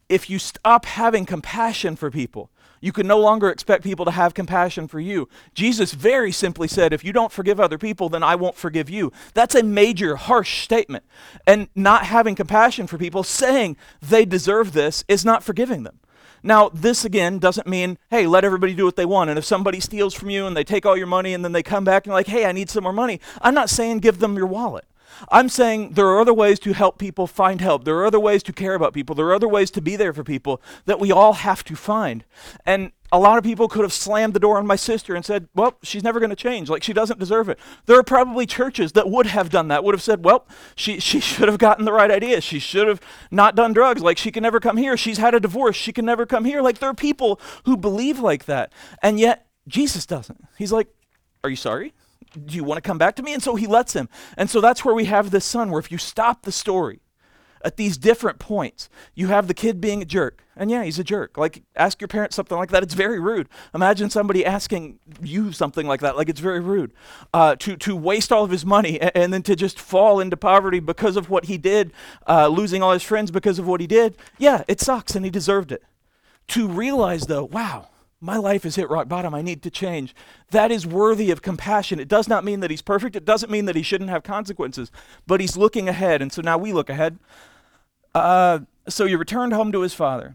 if 0.08 0.30
you 0.30 0.40
stop 0.40 0.86
having 0.86 1.26
compassion 1.26 1.98
for 1.98 2.10
people, 2.10 2.50
you 2.80 2.94
can 2.94 3.06
no 3.06 3.20
longer 3.20 3.50
expect 3.50 3.84
people 3.84 4.06
to 4.06 4.12
have 4.12 4.34
compassion 4.34 4.88
for 4.88 5.02
you. 5.02 5.28
Jesus 5.54 5.92
very 5.92 6.32
simply 6.32 6.70
said, 6.70 6.94
If 6.94 7.04
you 7.04 7.12
don't 7.12 7.34
forgive 7.34 7.60
other 7.60 7.78
people, 7.78 8.08
then 8.08 8.24
I 8.24 8.36
won't 8.36 8.56
forgive 8.56 8.90
you. 8.90 9.12
That's 9.34 9.56
a 9.56 9.64
major, 9.64 10.16
harsh 10.16 10.64
statement. 10.64 11.04
And 11.46 11.68
not 11.76 12.06
having 12.06 12.36
compassion 12.36 12.88
for 12.88 12.98
people, 12.98 13.24
saying 13.24 13.76
they 14.02 14.24
deserve 14.24 14.72
this, 14.72 15.04
is 15.10 15.26
not 15.26 15.44
forgiving 15.44 15.84
them. 15.84 16.00
Now, 16.44 16.70
this 16.70 17.04
again 17.04 17.40
doesn't 17.40 17.68
mean, 17.68 17.98
hey, 18.10 18.26
let 18.26 18.46
everybody 18.46 18.74
do 18.74 18.86
what 18.86 18.96
they 18.96 19.06
want. 19.06 19.30
And 19.30 19.38
if 19.38 19.44
somebody 19.44 19.82
steals 19.82 20.14
from 20.14 20.30
you 20.30 20.48
and 20.48 20.56
they 20.56 20.64
take 20.64 20.86
all 20.86 20.96
your 20.96 21.08
money 21.08 21.34
and 21.34 21.44
then 21.44 21.52
they 21.52 21.64
come 21.64 21.84
back 21.84 22.06
and 22.06 22.14
like, 22.14 22.28
hey, 22.28 22.46
I 22.46 22.54
need 22.54 22.70
some 22.70 22.84
more 22.84 22.94
money, 22.94 23.20
I'm 23.42 23.56
not 23.56 23.70
saying 23.70 24.00
give 24.00 24.20
them 24.20 24.38
your 24.38 24.46
wallet. 24.46 24.86
I'm 25.30 25.50
saying 25.50 25.94
there 25.94 26.08
are 26.08 26.20
other 26.20 26.34
ways 26.34 26.60
to 26.60 26.74
help 26.74 26.98
people 26.98 27.28
find 27.28 27.62
help. 27.62 27.84
There 27.84 27.98
are 27.98 28.06
other 28.06 28.20
ways 28.20 28.44
to 28.44 28.54
care 28.54 28.76
about 28.76 28.94
people. 28.94 29.16
There 29.16 29.28
are 29.28 29.34
other 29.34 29.48
ways 29.48 29.72
to 29.72 29.82
be 29.82 29.96
there 29.96 30.14
for 30.14 30.24
people 30.24 30.62
that 30.86 31.00
we 31.00 31.12
all 31.12 31.34
have 31.34 31.64
to 31.66 31.76
find. 31.76 32.24
And 32.66 32.92
a 33.12 33.20
lot 33.20 33.38
of 33.38 33.44
people 33.44 33.68
could 33.70 33.84
have 33.84 33.94
slammed 33.94 34.34
the 34.34 34.40
door 34.40 34.58
on 34.58 34.68
my 34.68 34.76
sister 34.76 35.16
and 35.16 35.24
said, 35.24 35.48
well, 35.56 35.78
she's 35.82 36.04
never 36.04 36.20
going 36.20 36.30
to 36.30 36.36
change. 36.36 36.70
Like, 36.70 36.84
she 36.84 36.92
doesn't 36.92 37.20
deserve 37.20 37.48
it. 37.48 37.58
There 37.86 37.98
are 37.98 38.04
probably 38.04 38.46
churches 38.46 38.92
that 38.94 39.10
would 39.10 39.28
have 39.28 39.50
done 39.50 39.70
that, 39.70 39.84
would 39.84 39.96
have 39.96 40.02
said, 40.02 40.26
well, 40.26 40.46
she, 40.76 41.00
she 41.00 41.20
should 41.20 41.48
have 41.48 41.58
gotten 41.58 41.86
the 41.86 41.94
right 41.94 42.12
idea. 42.12 42.42
She 42.42 42.60
should 42.60 42.88
have 42.88 43.00
not 43.32 43.56
done 43.56 43.74
drugs. 43.74 44.02
Like, 44.02 44.18
she 44.18 44.32
can 44.32 44.44
never 44.44 44.60
come 44.60 44.78
here. 44.78 44.98
She's 44.98 45.18
had 45.18 45.34
a 45.34 45.40
divorce. 45.40 45.76
She 45.76 45.94
can 45.94 46.06
never 46.06 46.26
come 46.26 46.46
here. 46.46 46.62
Like, 46.62 46.80
there 46.80 46.90
are 46.90 46.96
people 46.96 47.40
who 47.66 47.78
believe 47.78 48.20
like 48.20 48.46
that. 48.46 48.74
And 49.02 49.20
yet, 49.20 49.48
Jesus 49.68 50.06
doesn't. 50.06 50.44
He's 50.58 50.72
like, 50.72 50.88
are 51.44 51.50
you 51.50 51.56
sorry? 51.56 51.94
Do 52.46 52.56
you 52.56 52.64
want 52.64 52.78
to 52.78 52.88
come 52.88 52.98
back 52.98 53.16
to 53.16 53.24
me? 53.24 53.34
And 53.34 53.44
so 53.44 53.56
he 53.56 53.68
lets 53.68 53.94
him. 53.94 54.10
And 54.38 54.50
so 54.50 54.62
that's 54.62 54.86
where 54.86 54.96
we 54.96 55.06
have 55.06 55.32
this 55.32 55.46
son, 55.46 55.72
where 55.72 55.80
if 55.80 55.92
you 55.92 55.98
stop 55.98 56.44
the 56.44 56.52
story 56.52 57.02
at 57.64 57.78
these 57.78 57.98
different 57.98 58.40
points, 58.40 58.90
you 59.16 59.28
have 59.28 59.48
the 59.48 59.54
kid 59.54 59.82
being 59.82 60.02
a 60.02 60.06
jerk. 60.06 60.44
And 60.56 60.72
yeah, 60.72 60.84
he's 60.84 61.00
a 61.00 61.04
jerk. 61.04 61.38
Like, 61.38 61.64
ask 61.76 62.00
your 62.02 62.08
parents 62.08 62.36
something 62.36 62.58
like 62.58 62.70
that. 62.72 62.84
It's 62.84 62.94
very 62.94 63.20
rude. 63.20 63.50
Imagine 63.74 64.10
somebody 64.10 64.46
asking 64.46 65.00
you 65.22 65.52
something 65.52 65.86
like 65.86 66.02
that. 66.02 66.16
Like, 66.16 66.30
it's 66.30 66.40
very 66.40 66.60
rude. 66.60 66.94
Uh, 67.34 67.56
to, 67.58 67.76
to 67.78 67.96
waste 67.96 68.32
all 68.32 68.44
of 68.44 68.52
his 68.52 68.66
money 68.66 69.00
and, 69.00 69.12
and, 69.16 69.34
then 69.34 69.44
to 69.44 69.56
just 69.56 69.80
fall 69.80 70.20
into 70.20 70.38
poverty 70.38 70.80
because 70.80 71.18
of 71.18 71.30
what 71.30 71.46
he 71.46 71.58
did, 71.58 71.94
uh, 72.28 72.48
losing 72.48 72.82
all 72.82 72.94
his 72.94 73.04
friends 73.04 73.32
because 73.32 73.60
of 73.60 73.68
what 73.68 73.82
he 73.82 73.88
did. 73.88 74.16
Yeah, 74.38 74.64
it 74.68 74.80
sucks 74.80 75.16
and 75.16 75.26
he 75.26 75.32
deserved 75.32 75.72
it. 75.72 75.84
To 76.50 76.68
realize, 76.68 77.28
though, 77.28 77.44
wow, 77.44 77.90
my 78.20 78.38
life 78.38 78.64
has 78.64 78.76
hit 78.76 78.90
rock 78.90 79.08
bottom. 79.08 79.34
I 79.34 79.42
need 79.42 79.62
to 79.64 79.70
change. 79.70 80.16
That 80.52 80.72
is 80.72 80.88
worthy 80.88 81.30
of 81.30 81.42
compassion. 81.42 82.00
It 82.00 82.08
does 82.08 82.28
not 82.28 82.44
mean 82.44 82.62
that 82.62 82.72
he's 82.72 82.82
perfect. 82.82 83.16
It 83.16 83.26
doesn't 83.26 83.52
mean 83.52 83.66
that 83.66 83.76
he 83.76 83.84
shouldn't 83.84 84.10
have 84.10 84.24
consequences, 84.24 84.92
but 85.28 85.40
he's 85.40 85.58
looking 85.58 85.88
ahead. 85.88 86.22
And 86.22 86.32
so 86.32 86.42
now 86.42 86.58
we 86.58 86.74
look 86.74 86.90
ahead. 86.90 87.20
Uh, 88.16 88.60
so 88.88 89.06
he 89.06 89.16
returned 89.16 89.54
home 89.54 89.72
to 89.72 89.82
his 89.82 89.94
father. 89.94 90.34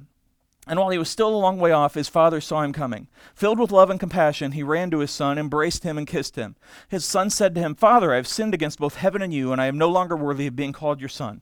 And 0.68 0.78
while 0.78 0.90
he 0.90 0.98
was 0.98 1.10
still 1.10 1.34
a 1.34 1.36
long 1.36 1.58
way 1.58 1.72
off, 1.72 1.94
his 1.94 2.08
father 2.08 2.40
saw 2.40 2.62
him 2.62 2.72
coming. 2.72 3.08
Filled 3.34 3.58
with 3.58 3.72
love 3.72 3.90
and 3.90 3.98
compassion, 3.98 4.52
he 4.52 4.62
ran 4.62 4.92
to 4.92 5.00
his 5.00 5.10
son, 5.10 5.36
embraced 5.36 5.82
him, 5.82 5.98
and 5.98 6.06
kissed 6.06 6.36
him. 6.36 6.54
His 6.88 7.04
son 7.04 7.30
said 7.30 7.56
to 7.56 7.60
him, 7.60 7.74
Father, 7.74 8.12
I 8.12 8.16
have 8.16 8.28
sinned 8.28 8.54
against 8.54 8.78
both 8.78 8.94
heaven 8.94 9.22
and 9.22 9.34
you, 9.34 9.50
and 9.50 9.60
I 9.60 9.66
am 9.66 9.76
no 9.76 9.88
longer 9.88 10.16
worthy 10.16 10.46
of 10.46 10.54
being 10.54 10.72
called 10.72 11.00
your 11.00 11.08
son. 11.08 11.40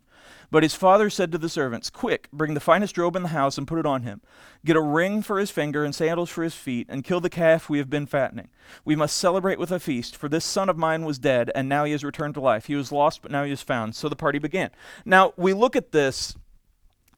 But 0.51 0.63
his 0.63 0.75
father 0.75 1.11
said 1.11 1.31
to 1.33 1.39
the 1.39 1.49
servants, 1.49 1.91
Quick, 1.91 2.29
bring 2.33 2.55
the 2.55 2.61
finest 2.61 2.99
robe 2.99 3.17
in 3.17 3.23
the 3.23 3.29
house 3.29 3.57
and 3.57 3.69
put 3.69 3.79
it 3.79 3.87
on 3.87 4.03
him. 4.03 4.21
Get 4.65 4.77
a 4.77 4.81
ring 4.81 5.23
for 5.23 5.39
his 5.39 5.51
finger 5.51 5.85
and 5.85 5.95
sandals 5.95 6.31
for 6.31 6.43
his 6.43 6.55
feet, 6.55 6.87
and 6.91 7.05
kill 7.05 7.21
the 7.21 7.31
calf 7.31 7.69
we 7.69 7.79
have 7.79 7.89
been 7.89 8.07
fattening. 8.07 8.49
We 8.85 8.97
must 8.97 9.17
celebrate 9.17 9.59
with 9.59 9.71
a 9.71 9.81
feast, 9.81 10.17
for 10.17 10.29
this 10.29 10.45
son 10.45 10.69
of 10.69 10.77
mine 10.77 11.05
was 11.05 11.19
dead, 11.19 11.51
and 11.55 11.69
now 11.69 11.85
he 11.85 11.93
has 11.93 12.05
returned 12.05 12.35
to 12.35 12.41
life. 12.41 12.67
He 12.67 12.75
was 12.75 12.93
lost, 12.93 13.23
but 13.23 13.31
now 13.31 13.45
he 13.45 13.53
is 13.53 13.63
found. 13.63 13.95
So 13.95 14.09
the 14.09 14.17
party 14.17 14.39
began. 14.39 14.71
Now, 15.05 15.33
we 15.37 15.53
look 15.53 15.77
at 15.77 15.93
this, 15.93 16.37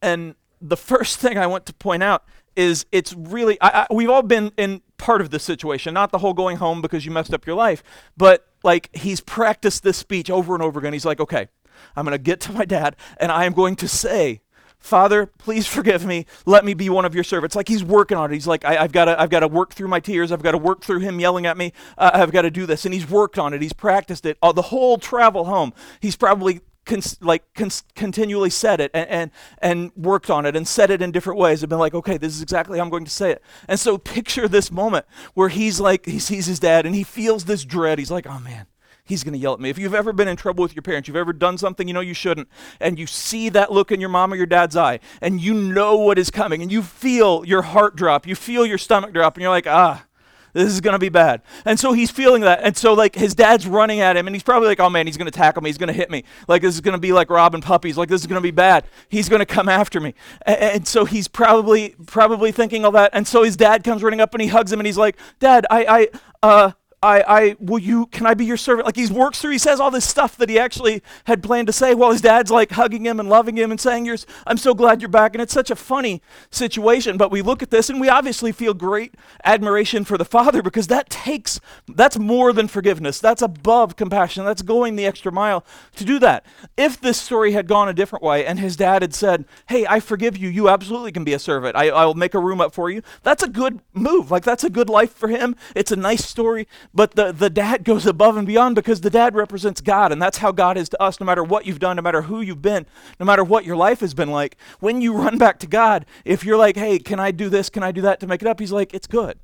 and 0.03 0.35
the 0.61 0.77
first 0.77 1.19
thing 1.21 1.39
I 1.39 1.47
want 1.47 1.67
to 1.67 1.75
point 1.75 2.03
out 2.03 2.25
is 2.55 2.85
it's 2.93 3.15
really, 3.15 3.59
I, 3.61 3.87
I, 3.91 3.95
we've 3.95 4.11
all 4.11 4.23
been 4.23 4.53
in 4.59 4.83
part 4.99 5.21
of 5.21 5.31
this 5.31 5.43
situation, 5.43 5.95
not 5.95 6.13
the 6.13 6.19
whole 6.19 6.35
going 6.35 6.59
home 6.59 6.83
because 6.83 7.07
you 7.07 7.11
messed 7.11 7.33
up 7.33 7.47
your 7.47 7.57
life, 7.57 7.83
but 8.17 8.47
like 8.63 8.95
he's 8.95 9.21
practiced 9.21 9.83
this 9.83 9.97
speech 9.97 10.31
over 10.31 10.55
and 10.55 10.63
over 10.63 10.79
again. 10.79 10.93
He's 10.93 11.07
like, 11.07 11.19
okay, 11.19 11.49
I'm 11.97 12.05
going 12.05 12.17
to 12.17 12.23
get 12.23 12.41
to 12.43 12.53
my 12.53 12.65
dad 12.65 12.97
and 13.19 13.33
I 13.33 13.45
am 13.45 13.53
going 13.53 13.77
to 13.77 13.89
say, 13.89 14.41
Father, 14.83 15.27
please 15.27 15.67
forgive 15.67 16.05
me. 16.05 16.27
Let 16.45 16.65
me 16.65 16.75
be 16.75 16.91
one 16.91 17.05
of 17.05 17.15
your 17.15 17.23
servants. 17.23 17.55
Like 17.55 17.69
he's 17.69 17.85
working 17.85 18.19
on 18.19 18.31
it. 18.31 18.35
He's 18.35 18.49
like, 18.49 18.65
I, 18.65 18.75
have 18.75 18.91
got 18.91 19.05
to, 19.05 19.19
I've 19.19 19.31
got 19.31 19.41
to 19.41 19.49
work 19.49 19.73
through 19.75 19.87
my 19.87 20.01
tears. 20.01 20.33
I've 20.33 20.43
got 20.43 20.53
to 20.53 20.59
work 20.59 20.83
through 20.83 20.99
him 20.99 21.21
yelling 21.21 21.47
at 21.47 21.57
me. 21.57 21.73
Uh, 21.97 22.11
I've 22.15 22.33
got 22.33 22.43
to 22.43 22.51
do 22.51 22.67
this. 22.67 22.85
And 22.85 22.93
he's 22.93 23.09
worked 23.09 23.39
on 23.39 23.55
it. 23.55 23.63
He's 23.63 23.73
practiced 23.73 24.27
it. 24.27 24.39
Uh, 24.43 24.51
the 24.51 24.63
whole 24.63 24.99
travel 24.99 25.45
home, 25.45 25.73
he's 26.01 26.17
probably 26.17 26.61
Cons- 26.85 27.17
like 27.21 27.45
cons- 27.55 27.85
continually 27.95 28.51
said 28.51 28.81
it 28.81 28.91
and, 28.93 29.09
and 29.09 29.31
and 29.59 29.93
worked 29.95 30.29
on 30.29 30.45
it 30.47 30.57
and 30.57 30.67
said 30.67 30.91
it 30.91 31.01
in 31.01 31.13
different 31.13 31.39
ways. 31.39 31.63
I've 31.63 31.69
been 31.69 31.79
like, 31.79 31.95
okay, 31.95 32.19
this 32.19 32.35
is 32.35 32.43
exactly 32.43 32.79
how 32.79 32.85
I'm 32.85 32.91
going 32.91 33.05
to 33.05 33.11
say 33.11 33.31
it. 33.31 33.43
And 33.69 33.79
so 33.79 33.99
picture 33.99 34.49
this 34.49 34.73
moment 34.73 35.07
where 35.35 35.49
he's 35.49 35.79
like, 35.79 36.07
he 36.07 36.19
sees 36.19 36.47
his 36.47 36.59
dad 36.59 36.85
and 36.85 36.93
he 36.93 37.05
feels 37.05 37.45
this 37.45 37.65
dread. 37.65 38.01
He's 38.01 38.11
like, 38.11 38.27
oh 38.27 38.41
man, 38.41 38.67
he's 39.05 39.25
going 39.25 39.33
to 39.33 39.39
yell 39.39 39.55
at 39.55 39.61
me. 39.61 39.71
If 39.71 39.79
you've 39.79 39.95
ever 39.95 40.13
been 40.13 40.29
in 40.29 40.37
trouble 40.37 40.63
with 40.63 40.75
your 40.75 40.83
parents, 40.83 41.09
you've 41.09 41.17
ever 41.17 41.33
done 41.33 41.59
something 41.59 41.89
you 41.89 41.95
know 41.95 42.01
you 42.01 42.15
shouldn't, 42.15 42.49
and 42.81 42.99
you 42.99 43.07
see 43.07 43.49
that 43.51 43.73
look 43.73 43.93
in 43.93 44.01
your 44.01 44.11
mom 44.11 44.33
or 44.33 44.37
your 44.37 44.47
dad's 44.47 44.77
eye, 44.77 45.01
and 45.21 45.41
you 45.41 45.55
know 45.55 45.97
what 45.97 46.19
is 46.19 46.31
coming, 46.31 46.63
and 46.63 46.71
you 46.71 46.83
feel 46.83 47.45
your 47.45 47.63
heart 47.63 47.97
drop, 47.97 48.27
you 48.27 48.35
feel 48.35 48.67
your 48.67 48.79
stomach 48.79 49.13
drop, 49.13 49.37
and 49.37 49.43
you're 49.43 49.51
like, 49.51 49.67
ah, 49.67 50.05
this 50.53 50.71
is 50.71 50.81
going 50.81 50.93
to 50.93 50.99
be 50.99 51.09
bad. 51.09 51.43
And 51.65 51.81
so 51.81 51.93
he's 51.93 52.11
feeling 52.11 52.43
that. 52.43 52.61
And 52.63 52.77
so, 52.77 52.93
like, 52.93 53.15
his 53.15 53.35
dad's 53.35 53.67
running 53.67 54.01
at 54.01 54.17
him, 54.17 54.27
and 54.27 54.37
he's 54.37 54.43
probably 54.43 54.69
like, 54.69 54.81
oh 54.81 54.91
man, 54.91 55.07
he's 55.07 55.17
going 55.17 55.31
to 55.31 55.37
tackle 55.37 55.63
me. 55.63 55.71
He's 55.71 55.79
going 55.79 55.89
to 55.89 55.95
hit 55.95 56.11
me. 56.11 56.25
Like, 56.47 56.63
this 56.63 56.75
is 56.75 56.81
going 56.81 56.93
to 56.93 57.01
be 57.01 57.13
like 57.13 57.31
robbing 57.31 57.63
puppies. 57.63 57.97
Like, 57.97 58.09
this 58.09 58.21
is 58.21 58.27
going 58.27 58.41
to 58.41 58.43
be 58.43 58.51
bad. 58.51 58.85
He's 59.09 59.29
going 59.29 59.41
to 59.41 59.47
come 59.47 59.69
after 59.69 60.01
me. 60.01 60.15
And, 60.45 60.57
and, 60.57 60.89
so 60.89 61.05
he's 61.05 61.27
probably, 61.27 61.95
probably 62.07 62.53
thinking 62.53 62.85
all 62.85 62.93
that. 62.93 63.11
And 63.15 63.27
so 63.27 63.43
his 63.43 63.57
dad 63.57 63.83
comes 63.83 64.03
running 64.03 64.21
up 64.21 64.35
and 64.35 64.43
he 64.43 64.49
hugs 64.49 64.73
him, 64.73 64.79
and 64.79 64.87
he's 64.87 64.99
like, 64.99 65.17
Dad, 65.39 65.67
I, 65.71 66.09
I, 66.43 66.47
uh, 66.47 66.73
I, 67.03 67.25
I, 67.27 67.57
will 67.59 67.81
you, 67.81 68.07
can 68.07 68.27
I 68.27 68.35
be 68.35 68.45
your 68.45 68.57
servant? 68.57 68.87
Like 68.87 68.97
he 68.97 69.07
works 69.09 69.41
through, 69.41 69.51
he 69.51 69.59
says 69.59 69.81
all 69.81 69.91
this 69.91 70.09
stuff 70.09 70.37
that 70.37 70.49
he 70.49 70.59
actually 70.59 71.03
had 71.25 71.43
planned 71.43 71.67
to 71.67 71.73
say 71.73 71.95
while 71.95 72.13
his 72.13 72.21
dad's 72.21 72.51
like 72.51 72.71
hugging 72.71 73.05
him 73.05 73.19
and 73.19 73.29
loving 73.29 73.57
him 73.57 73.73
and 73.73 73.81
saying, 73.81 74.07
you're, 74.07 74.19
I'm 74.47 74.57
so 74.57 74.73
glad 74.73 75.03
you're 75.03 75.09
back. 75.09 75.35
And 75.35 75.43
it's 75.43 75.53
such 75.53 75.71
a 75.71 75.77
funny 75.77 76.23
situation. 76.51 77.17
But 77.17 77.33
we 77.33 77.43
look 77.43 77.61
at 77.61 77.71
this 77.71 77.91
and 77.91 78.01
we 78.01 78.09
obviously 78.09 78.53
feel 78.53 78.73
great 78.73 79.17
admiration 79.45 80.05
for 80.05 80.17
the 80.17 80.25
father 80.25 80.63
because 80.63 80.87
that 80.87 81.11
takes, 81.11 81.61
that's 81.89 82.19
more 82.19 82.53
than 82.53 82.69
forgiveness. 82.69 83.19
That's 83.19 83.43
above 83.43 83.97
compassion. 83.97 84.45
That's 84.45 84.63
going 84.63 84.95
the 84.95 85.07
extra 85.07 85.33
mile 85.33 85.65
to 85.97 86.05
do 86.05 86.21
that. 86.21 86.47
If 86.77 87.01
this 87.01 87.21
story 87.21 87.51
had 87.51 87.67
gone 87.67 87.89
a 87.89 87.95
different 87.95 88.23
way 88.23 88.47
and 88.47 88.61
his 88.61 88.77
dad 88.77 89.03
had 89.03 89.15
said, 89.15 89.45
hey, 89.69 89.87
I 89.89 89.99
forgive 89.99 90.37
you. 90.37 90.49
You 90.49 90.69
absolutely 90.69 91.11
can 91.11 91.25
be 91.25 91.33
a 91.33 91.41
servant. 91.41 91.75
I, 91.75 91.89
I'll 91.89 92.15
make 92.15 92.35
a 92.35 92.39
room 92.39 92.61
up 92.61 92.73
for 92.73 92.91
you. 92.91 93.03
That's 93.25 93.43
a 93.43 93.49
good 93.49 93.81
move. 93.93 94.31
Like 94.31 94.45
that's 94.45 94.63
a 94.63 94.71
good 94.71 94.89
life 94.89 95.13
for 95.13 95.29
him. 95.29 95.57
It's 95.75 95.91
a 95.91 95.97
nice 95.97 96.25
story 96.25 96.69
but 96.95 97.13
the, 97.13 97.33
the 97.33 97.49
dad 97.49 97.85
goes 97.85 98.07
above 98.07 98.37
and 98.37 98.47
beyond 98.47 98.75
because 98.75 99.01
the 99.01 99.11
dad 99.11 99.35
represents 99.35 99.81
God, 99.81 100.13
and 100.13 100.21
that's 100.21 100.39
how 100.39 100.53
God 100.53 100.77
is 100.77 100.89
to 100.91 101.03
us, 101.03 101.21
no 101.21 101.27
matter 101.27 101.43
what 101.43 101.67
you've 101.67 101.79
done, 101.79 101.97
no 101.97 102.03
matter 102.03 102.23
who 102.23 102.41
you've 102.41 102.63
been, 102.63 102.87
no 103.19 103.25
matter 103.25 103.43
what 103.43 103.65
your 103.65 103.77
life 103.77 104.01
has 104.01 104.13
been 104.13 104.31
like. 104.31 104.57
When 104.81 105.01
you 105.01 105.15
run 105.15 105.39
back 105.39 105.59
to 105.61 105.67
God, 105.67 106.05
if 106.25 106.45
you're 106.45 106.59
like, 106.59 106.77
hey, 106.77 106.99
can 106.99 107.19
I 107.19 107.31
do 107.31 107.49
this? 107.49 107.71
Can 107.71 107.83
I 107.83 107.93
do 107.93 108.03
that 108.03 108.21
to 108.21 108.27
make 108.27 108.43
it 108.43 108.49
up? 108.49 108.61
He's 108.61 108.73
like, 108.73 108.93
it's 108.93 109.07
good. 109.07 109.39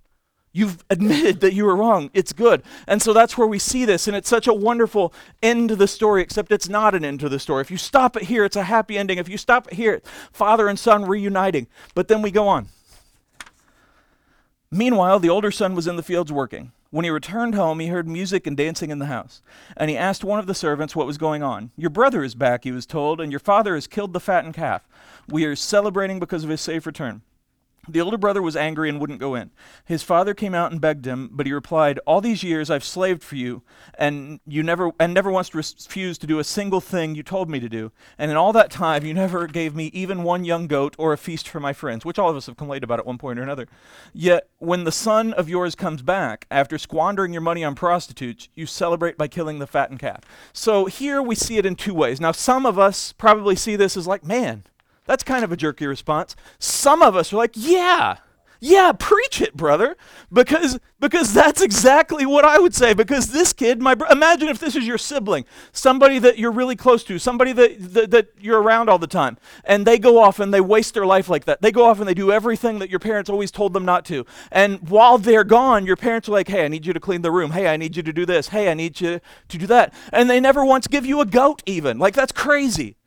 You've 0.52 0.82
admitted 0.90 1.40
that 1.40 1.54
you 1.54 1.64
were 1.64 1.76
wrong. 1.76 2.10
It's 2.14 2.32
good. 2.32 2.62
And 2.86 3.00
so 3.00 3.12
that's 3.12 3.38
where 3.38 3.46
we 3.46 3.58
see 3.58 3.84
this. 3.84 4.08
And 4.08 4.16
it's 4.16 4.28
such 4.28 4.46
a 4.46 4.52
wonderful 4.52 5.12
end 5.42 5.68
to 5.68 5.76
the 5.76 5.86
story, 5.86 6.22
except 6.22 6.50
it's 6.50 6.68
not 6.68 6.94
an 6.94 7.04
end 7.04 7.20
to 7.20 7.28
the 7.28 7.38
story. 7.38 7.60
If 7.60 7.70
you 7.70 7.76
stop 7.76 8.16
it 8.16 8.24
here, 8.24 8.44
it's 8.44 8.56
a 8.56 8.64
happy 8.64 8.98
ending. 8.98 9.18
If 9.18 9.28
you 9.28 9.38
stop 9.38 9.68
it 9.68 9.74
here, 9.74 10.02
father 10.32 10.68
and 10.68 10.78
son 10.78 11.04
reuniting. 11.04 11.66
But 11.94 12.08
then 12.08 12.22
we 12.22 12.30
go 12.30 12.48
on. 12.48 12.68
Meanwhile, 14.70 15.20
the 15.20 15.30
older 15.30 15.50
son 15.50 15.74
was 15.74 15.86
in 15.86 15.96
the 15.96 16.02
fields 16.02 16.32
working. 16.32 16.72
When 16.90 17.04
he 17.04 17.10
returned 17.10 17.54
home, 17.54 17.80
he 17.80 17.88
heard 17.88 18.08
music 18.08 18.46
and 18.46 18.56
dancing 18.56 18.90
in 18.90 18.98
the 18.98 19.06
house. 19.06 19.42
And 19.76 19.90
he 19.90 19.96
asked 19.96 20.24
one 20.24 20.38
of 20.38 20.46
the 20.46 20.54
servants 20.54 20.96
what 20.96 21.06
was 21.06 21.18
going 21.18 21.42
on. 21.42 21.70
Your 21.76 21.90
brother 21.90 22.24
is 22.24 22.34
back, 22.34 22.64
he 22.64 22.72
was 22.72 22.86
told, 22.86 23.20
and 23.20 23.30
your 23.30 23.40
father 23.40 23.74
has 23.74 23.86
killed 23.86 24.14
the 24.14 24.20
fattened 24.20 24.54
calf. 24.54 24.88
We 25.28 25.44
are 25.44 25.54
celebrating 25.54 26.18
because 26.18 26.44
of 26.44 26.50
his 26.50 26.62
safe 26.62 26.86
return. 26.86 27.20
The 27.88 28.00
older 28.00 28.18
brother 28.18 28.42
was 28.42 28.56
angry 28.56 28.88
and 28.88 29.00
wouldn't 29.00 29.18
go 29.18 29.34
in. 29.34 29.50
His 29.84 30.02
father 30.02 30.34
came 30.34 30.54
out 30.54 30.70
and 30.70 30.80
begged 30.80 31.06
him, 31.06 31.30
but 31.32 31.46
he 31.46 31.52
replied, 31.52 31.98
"All 32.06 32.20
these 32.20 32.42
years 32.42 32.70
I've 32.70 32.84
slaved 32.84 33.22
for 33.22 33.36
you, 33.36 33.62
and 33.98 34.40
you 34.46 34.62
never 34.62 34.92
and 35.00 35.14
never 35.14 35.30
once 35.30 35.54
refused 35.54 36.20
to 36.20 36.26
do 36.26 36.38
a 36.38 36.44
single 36.44 36.80
thing 36.80 37.14
you 37.14 37.22
told 37.22 37.48
me 37.48 37.60
to 37.60 37.68
do. 37.68 37.92
And 38.18 38.30
in 38.30 38.36
all 38.36 38.52
that 38.52 38.70
time, 38.70 39.04
you 39.04 39.14
never 39.14 39.46
gave 39.46 39.74
me 39.74 39.86
even 39.86 40.22
one 40.22 40.44
young 40.44 40.66
goat 40.66 40.94
or 40.98 41.12
a 41.12 41.18
feast 41.18 41.48
for 41.48 41.60
my 41.60 41.72
friends, 41.72 42.04
which 42.04 42.18
all 42.18 42.28
of 42.28 42.36
us 42.36 42.46
have 42.46 42.56
complained 42.56 42.84
about 42.84 42.98
at 42.98 43.06
one 43.06 43.18
point 43.18 43.38
or 43.38 43.42
another. 43.42 43.66
Yet 44.12 44.48
when 44.58 44.84
the 44.84 44.92
son 44.92 45.32
of 45.32 45.48
yours 45.48 45.74
comes 45.74 46.02
back 46.02 46.46
after 46.50 46.76
squandering 46.76 47.32
your 47.32 47.42
money 47.42 47.64
on 47.64 47.74
prostitutes, 47.74 48.48
you 48.54 48.66
celebrate 48.66 49.16
by 49.16 49.28
killing 49.28 49.58
the 49.58 49.66
fattened 49.66 50.00
calf." 50.00 50.20
So 50.52 50.86
here 50.86 51.22
we 51.22 51.34
see 51.34 51.56
it 51.56 51.66
in 51.66 51.74
two 51.74 51.94
ways. 51.94 52.20
Now 52.20 52.32
some 52.32 52.66
of 52.66 52.78
us 52.78 53.12
probably 53.12 53.56
see 53.56 53.76
this 53.76 53.96
as 53.96 54.06
like, 54.06 54.24
"Man, 54.24 54.64
that's 55.08 55.24
kind 55.24 55.42
of 55.42 55.50
a 55.50 55.56
jerky 55.56 55.86
response. 55.86 56.36
Some 56.58 57.00
of 57.02 57.16
us 57.16 57.32
are 57.32 57.36
like, 57.36 57.52
yeah, 57.54 58.18
yeah, 58.60 58.92
preach 58.92 59.40
it, 59.40 59.56
brother, 59.56 59.96
because 60.32 60.78
because 61.00 61.32
that's 61.32 61.62
exactly 61.62 62.26
what 62.26 62.44
I 62.44 62.58
would 62.58 62.74
say. 62.74 62.92
Because 62.92 63.30
this 63.30 63.52
kid, 63.52 63.80
my 63.80 63.94
bro- 63.94 64.08
imagine 64.08 64.48
if 64.48 64.58
this 64.58 64.74
is 64.74 64.84
your 64.84 64.98
sibling, 64.98 65.44
somebody 65.70 66.18
that 66.18 66.38
you're 66.38 66.50
really 66.50 66.74
close 66.74 67.04
to, 67.04 67.18
somebody 67.20 67.52
that, 67.52 67.94
that 67.94 68.10
that 68.10 68.28
you're 68.40 68.60
around 68.60 68.90
all 68.90 68.98
the 68.98 69.06
time, 69.06 69.38
and 69.64 69.86
they 69.86 69.96
go 69.98 70.20
off 70.20 70.40
and 70.40 70.52
they 70.52 70.60
waste 70.60 70.94
their 70.94 71.06
life 71.06 71.28
like 71.28 71.44
that. 71.44 71.62
They 71.62 71.70
go 71.70 71.84
off 71.84 72.00
and 72.00 72.08
they 72.08 72.14
do 72.14 72.32
everything 72.32 72.80
that 72.80 72.90
your 72.90 72.98
parents 72.98 73.30
always 73.30 73.52
told 73.52 73.72
them 73.72 73.84
not 73.84 74.04
to. 74.06 74.26
And 74.50 74.88
while 74.90 75.18
they're 75.18 75.44
gone, 75.44 75.86
your 75.86 75.96
parents 75.96 76.28
are 76.28 76.32
like, 76.32 76.48
"Hey, 76.48 76.64
I 76.64 76.68
need 76.68 76.84
you 76.84 76.92
to 76.92 77.00
clean 77.00 77.22
the 77.22 77.30
room. 77.30 77.52
Hey, 77.52 77.68
I 77.68 77.76
need 77.76 77.96
you 77.96 78.02
to 78.02 78.12
do 78.12 78.26
this. 78.26 78.48
Hey, 78.48 78.70
I 78.70 78.74
need 78.74 79.00
you 79.00 79.20
to 79.48 79.58
do 79.58 79.66
that." 79.68 79.94
And 80.12 80.28
they 80.28 80.40
never 80.40 80.64
once 80.64 80.88
give 80.88 81.06
you 81.06 81.20
a 81.20 81.26
goat, 81.26 81.62
even. 81.64 81.98
Like 81.98 82.14
that's 82.14 82.32
crazy. 82.32 82.97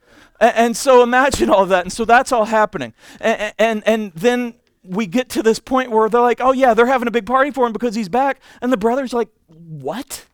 And, 0.42 0.56
and 0.58 0.78
so 0.78 1.04
imagine 1.04 1.50
all 1.50 1.66
that. 1.68 1.86
And 1.86 1.94
so 1.94 2.04
that's 2.04 2.34
all 2.34 2.46
happening. 2.46 2.94
And, 3.22 3.54
and, 3.58 3.84
and 3.88 4.12
then 4.14 4.56
we 4.84 5.06
get 5.06 5.30
to 5.30 5.44
this 5.44 5.60
point 5.60 5.92
where 5.92 6.10
they're 6.10 6.20
like, 6.20 6.42
oh, 6.42 6.52
yeah, 6.52 6.74
they're 6.74 6.88
having 6.88 7.08
a 7.08 7.12
big 7.12 7.26
party 7.26 7.52
for 7.52 7.66
him 7.66 7.72
because 7.72 7.96
he's 7.96 8.10
back. 8.10 8.42
And 8.62 8.74
the 8.74 8.78
brother's 8.78 9.14
like, 9.14 9.30
what? 9.48 10.26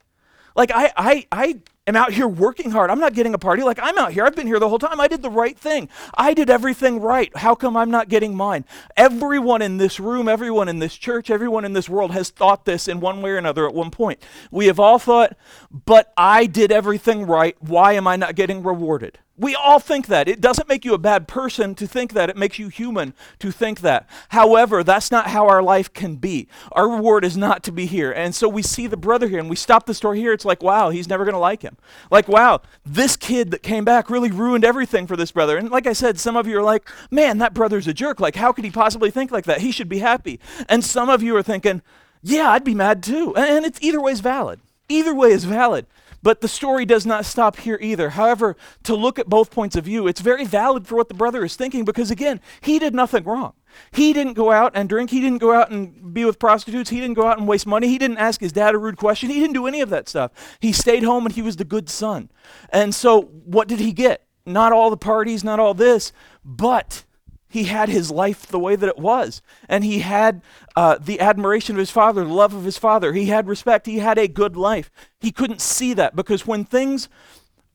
Like, 0.55 0.71
I, 0.73 0.91
I, 0.97 1.27
I 1.31 1.59
am 1.87 1.95
out 1.95 2.13
here 2.13 2.27
working 2.27 2.71
hard. 2.71 2.89
I'm 2.89 2.99
not 2.99 3.13
getting 3.13 3.33
a 3.33 3.37
party. 3.37 3.63
Like, 3.63 3.79
I'm 3.81 3.97
out 3.97 4.11
here. 4.11 4.25
I've 4.25 4.35
been 4.35 4.47
here 4.47 4.59
the 4.59 4.69
whole 4.69 4.79
time. 4.79 4.99
I 4.99 5.07
did 5.07 5.21
the 5.21 5.29
right 5.29 5.57
thing. 5.57 5.89
I 6.15 6.33
did 6.33 6.49
everything 6.49 6.99
right. 6.99 7.35
How 7.37 7.55
come 7.55 7.77
I'm 7.77 7.89
not 7.89 8.09
getting 8.09 8.35
mine? 8.35 8.65
Everyone 8.95 9.61
in 9.61 9.77
this 9.77 9.99
room, 9.99 10.27
everyone 10.27 10.67
in 10.67 10.79
this 10.79 10.95
church, 10.95 11.29
everyone 11.29 11.65
in 11.65 11.73
this 11.73 11.89
world 11.89 12.11
has 12.11 12.29
thought 12.29 12.65
this 12.65 12.87
in 12.87 12.99
one 12.99 13.21
way 13.21 13.31
or 13.31 13.37
another 13.37 13.67
at 13.67 13.73
one 13.73 13.91
point. 13.91 14.21
We 14.51 14.67
have 14.67 14.79
all 14.79 14.99
thought, 14.99 15.37
but 15.71 16.13
I 16.17 16.45
did 16.45 16.71
everything 16.71 17.25
right. 17.25 17.55
Why 17.59 17.93
am 17.93 18.07
I 18.07 18.15
not 18.15 18.35
getting 18.35 18.63
rewarded? 18.63 19.19
We 19.39 19.53
all 19.53 19.79
think 19.79 20.07
that. 20.07 20.27
It 20.27 20.41
doesn't 20.41 20.67
make 20.67 20.83
you 20.83 20.95
a 20.95 20.97
bad 20.97 21.27
person 21.27 21.75
to 21.75 21.85
think 21.85 22.13
that. 22.13 22.29
It 22.29 22.37
makes 22.37 22.57
you 22.57 22.69
human 22.69 23.13
to 23.37 23.51
think 23.51 23.81
that. 23.81 24.09
However, 24.29 24.83
that's 24.83 25.11
not 25.11 25.27
how 25.27 25.47
our 25.47 25.61
life 25.61 25.93
can 25.93 26.15
be. 26.15 26.47
Our 26.71 26.89
reward 26.89 27.23
is 27.23 27.37
not 27.37 27.61
to 27.63 27.71
be 27.71 27.85
here. 27.85 28.11
And 28.11 28.33
so 28.33 28.49
we 28.49 28.63
see 28.63 28.87
the 28.87 28.97
brother 28.97 29.27
here 29.27 29.37
and 29.39 29.49
we 29.49 29.55
stop 29.55 29.85
the 29.85 29.93
story 29.93 30.19
here. 30.19 30.33
It's 30.33 30.45
like, 30.45 30.63
wow, 30.63 30.89
he's 30.89 31.07
never 31.07 31.23
going 31.23 31.33
to 31.33 31.39
like 31.39 31.61
him. 31.61 31.76
Like, 32.11 32.27
wow, 32.27 32.61
this 32.85 33.15
kid 33.15 33.51
that 33.51 33.63
came 33.63 33.85
back 33.85 34.09
really 34.09 34.31
ruined 34.31 34.63
everything 34.63 35.07
for 35.07 35.15
this 35.15 35.31
brother. 35.31 35.57
And 35.57 35.69
like 35.69 35.87
I 35.87 35.93
said, 35.93 36.19
some 36.19 36.35
of 36.35 36.47
you 36.47 36.57
are 36.59 36.63
like, 36.63 36.89
man, 37.11 37.37
that 37.39 37.53
brother's 37.53 37.87
a 37.87 37.93
jerk. 37.93 38.19
Like, 38.19 38.35
how 38.35 38.51
could 38.51 38.65
he 38.65 38.71
possibly 38.71 39.11
think 39.11 39.31
like 39.31 39.45
that? 39.45 39.61
He 39.61 39.71
should 39.71 39.89
be 39.89 39.99
happy. 39.99 40.39
And 40.69 40.83
some 40.83 41.09
of 41.09 41.21
you 41.21 41.35
are 41.35 41.43
thinking, 41.43 41.81
yeah, 42.21 42.49
I'd 42.51 42.63
be 42.63 42.75
mad 42.75 43.03
too. 43.03 43.35
And 43.35 43.65
it's 43.65 43.81
either 43.81 44.01
way 44.01 44.11
is 44.11 44.19
valid. 44.19 44.59
Either 44.89 45.13
way 45.13 45.31
is 45.31 45.43
valid. 45.43 45.85
But 46.27 46.41
the 46.41 46.49
story 46.49 46.85
does 46.85 47.05
not 47.05 47.23
stop 47.23 47.55
here 47.55 47.79
either. 47.81 48.09
However, 48.09 48.57
to 48.83 48.97
look 48.97 49.17
at 49.17 49.29
both 49.29 49.49
points 49.49 49.77
of 49.77 49.85
view, 49.85 50.07
it's 50.07 50.19
very 50.19 50.43
valid 50.43 50.85
for 50.85 50.97
what 50.97 51.07
the 51.07 51.13
brother 51.13 51.45
is 51.45 51.55
thinking 51.55 51.85
because, 51.85 52.11
again, 52.11 52.41
he 52.59 52.79
did 52.79 52.93
nothing 52.93 53.23
wrong. 53.23 53.53
He 53.93 54.11
didn't 54.11 54.33
go 54.33 54.51
out 54.51 54.73
and 54.75 54.89
drink. 54.89 55.09
He 55.09 55.21
didn't 55.21 55.37
go 55.37 55.53
out 55.53 55.71
and 55.71 56.13
be 56.13 56.25
with 56.25 56.37
prostitutes. 56.37 56.89
He 56.89 56.99
didn't 56.99 57.13
go 57.13 57.25
out 57.25 57.37
and 57.37 57.47
waste 57.47 57.65
money. 57.65 57.87
He 57.87 57.97
didn't 57.97 58.17
ask 58.17 58.41
his 58.41 58.51
dad 58.51 58.75
a 58.75 58.77
rude 58.77 58.97
question. 58.97 59.29
He 59.29 59.39
didn't 59.39 59.53
do 59.53 59.67
any 59.67 59.79
of 59.79 59.89
that 59.91 60.09
stuff. 60.09 60.57
He 60.59 60.73
stayed 60.73 61.03
home 61.03 61.25
and 61.25 61.33
he 61.33 61.41
was 61.41 61.55
the 61.55 61.63
good 61.63 61.87
son. 61.87 62.29
And 62.71 62.93
so, 62.93 63.21
what 63.21 63.69
did 63.69 63.79
he 63.79 63.93
get? 63.93 64.25
Not 64.45 64.73
all 64.73 64.89
the 64.89 64.97
parties, 64.97 65.45
not 65.45 65.61
all 65.61 65.73
this, 65.73 66.11
but 66.43 67.05
he 67.49 67.65
had 67.65 67.89
his 67.89 68.11
life 68.11 68.45
the 68.45 68.59
way 68.59 68.75
that 68.75 68.89
it 68.89 68.97
was. 68.97 69.41
And 69.69 69.83
he 69.83 69.99
had 69.99 70.41
uh, 70.75 70.97
the 70.99 71.19
admiration 71.19 71.75
of 71.75 71.79
his 71.79 71.91
father, 71.91 72.23
the 72.23 72.33
love 72.33 72.53
of 72.53 72.65
his 72.65 72.77
father. 72.77 73.13
He 73.13 73.27
had 73.27 73.47
respect. 73.47 73.85
He 73.85 73.99
had 73.99 74.17
a 74.17 74.27
good 74.27 74.57
life. 74.57 74.91
He 75.19 75.31
couldn't 75.31 75.61
see 75.61 75.93
that 75.93 76.15
because 76.15 76.45
when 76.45 76.65
things 76.65 77.07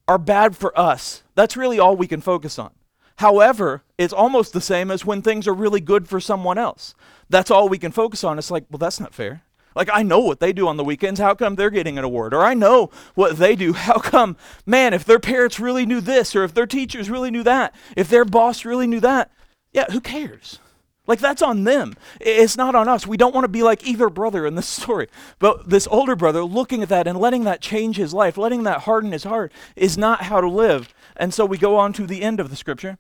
are 0.07 0.19
bad 0.19 0.57
for 0.57 0.79
us, 0.79 1.23
that's 1.35 1.57
really 1.57 1.79
all 1.79 1.97
we 1.97 2.07
can 2.07 2.21
focus 2.21 2.59
on. 2.59 2.71
However, 3.17 3.83
it's 3.99 4.13
almost 4.13 4.53
the 4.53 4.61
same 4.61 4.91
as 4.91 5.07
when 5.07 5.23
things 5.23 5.47
are 5.47 5.55
really 5.55 5.81
good 5.81 6.09
for 6.09 6.21
someone 6.21 6.59
else. 6.59 6.95
That's 7.29 7.51
all 7.51 7.69
we 7.69 7.79
can 7.79 7.93
focus 7.93 8.25
on. 8.25 8.39
It's 8.39 8.51
like, 8.51 8.65
well, 8.71 8.79
that's 8.79 9.01
not 9.01 9.15
fair. 9.15 9.43
Like, 9.75 9.89
I 9.93 10.03
know 10.03 10.21
what 10.21 10.41
they 10.41 10.53
do 10.53 10.69
on 10.69 10.77
the 10.77 10.85
weekends. 10.85 11.21
How 11.21 11.35
come 11.35 11.55
they're 11.55 11.71
getting 11.71 11.99
an 11.99 12.05
award? 12.05 12.35
Or 12.35 12.43
I 12.43 12.55
know 12.55 12.91
what 13.15 13.39
they 13.39 13.57
do. 13.57 13.73
How 13.73 13.99
come, 13.99 14.37
man, 14.67 14.93
if 14.93 15.05
their 15.05 15.19
parents 15.19 15.61
really 15.61 15.87
knew 15.87 16.01
this, 16.01 16.37
or 16.37 16.45
if 16.45 16.53
their 16.53 16.67
teachers 16.67 17.09
really 17.09 17.31
knew 17.31 17.43
that, 17.45 17.75
if 17.97 18.09
their 18.09 18.25
boss 18.25 18.65
really 18.65 18.87
knew 18.87 19.01
that, 19.01 19.31
yeah, 19.73 19.91
who 19.91 20.01
cares? 20.01 20.59
Like 21.07 21.19
that's 21.19 21.43
on 21.43 21.65
them. 21.65 21.95
It's 22.21 22.57
not 22.57 22.75
on 22.75 22.89
us. 22.89 23.07
We 23.07 23.17
don't 23.17 23.35
want 23.35 23.45
to 23.45 23.49
be 23.49 23.63
like 23.63 23.87
either 23.87 24.09
brother 24.09 24.47
in 24.47 24.55
this 24.55 24.69
story. 24.83 25.09
But 25.39 25.69
this 25.69 25.89
older 25.91 26.15
brother 26.15 26.45
looking 26.45 26.83
at 26.83 26.89
that 26.91 27.07
and 27.07 27.19
letting 27.19 27.45
that 27.45 27.61
change 27.61 27.97
his 27.97 28.15
life, 28.15 28.37
letting 28.37 28.63
that 28.65 28.83
harden 28.83 29.13
his 29.13 29.25
heart, 29.25 29.53
is 29.75 29.99
not 29.99 30.23
how 30.23 30.41
to 30.41 30.49
live. 30.49 30.95
And 31.17 31.35
so 31.35 31.45
we 31.45 31.59
go 31.59 31.77
on 31.77 31.93
to 31.95 32.07
the 32.07 32.23
end 32.23 32.39
of 32.39 32.51
the 32.51 32.57
scripture. 32.57 32.99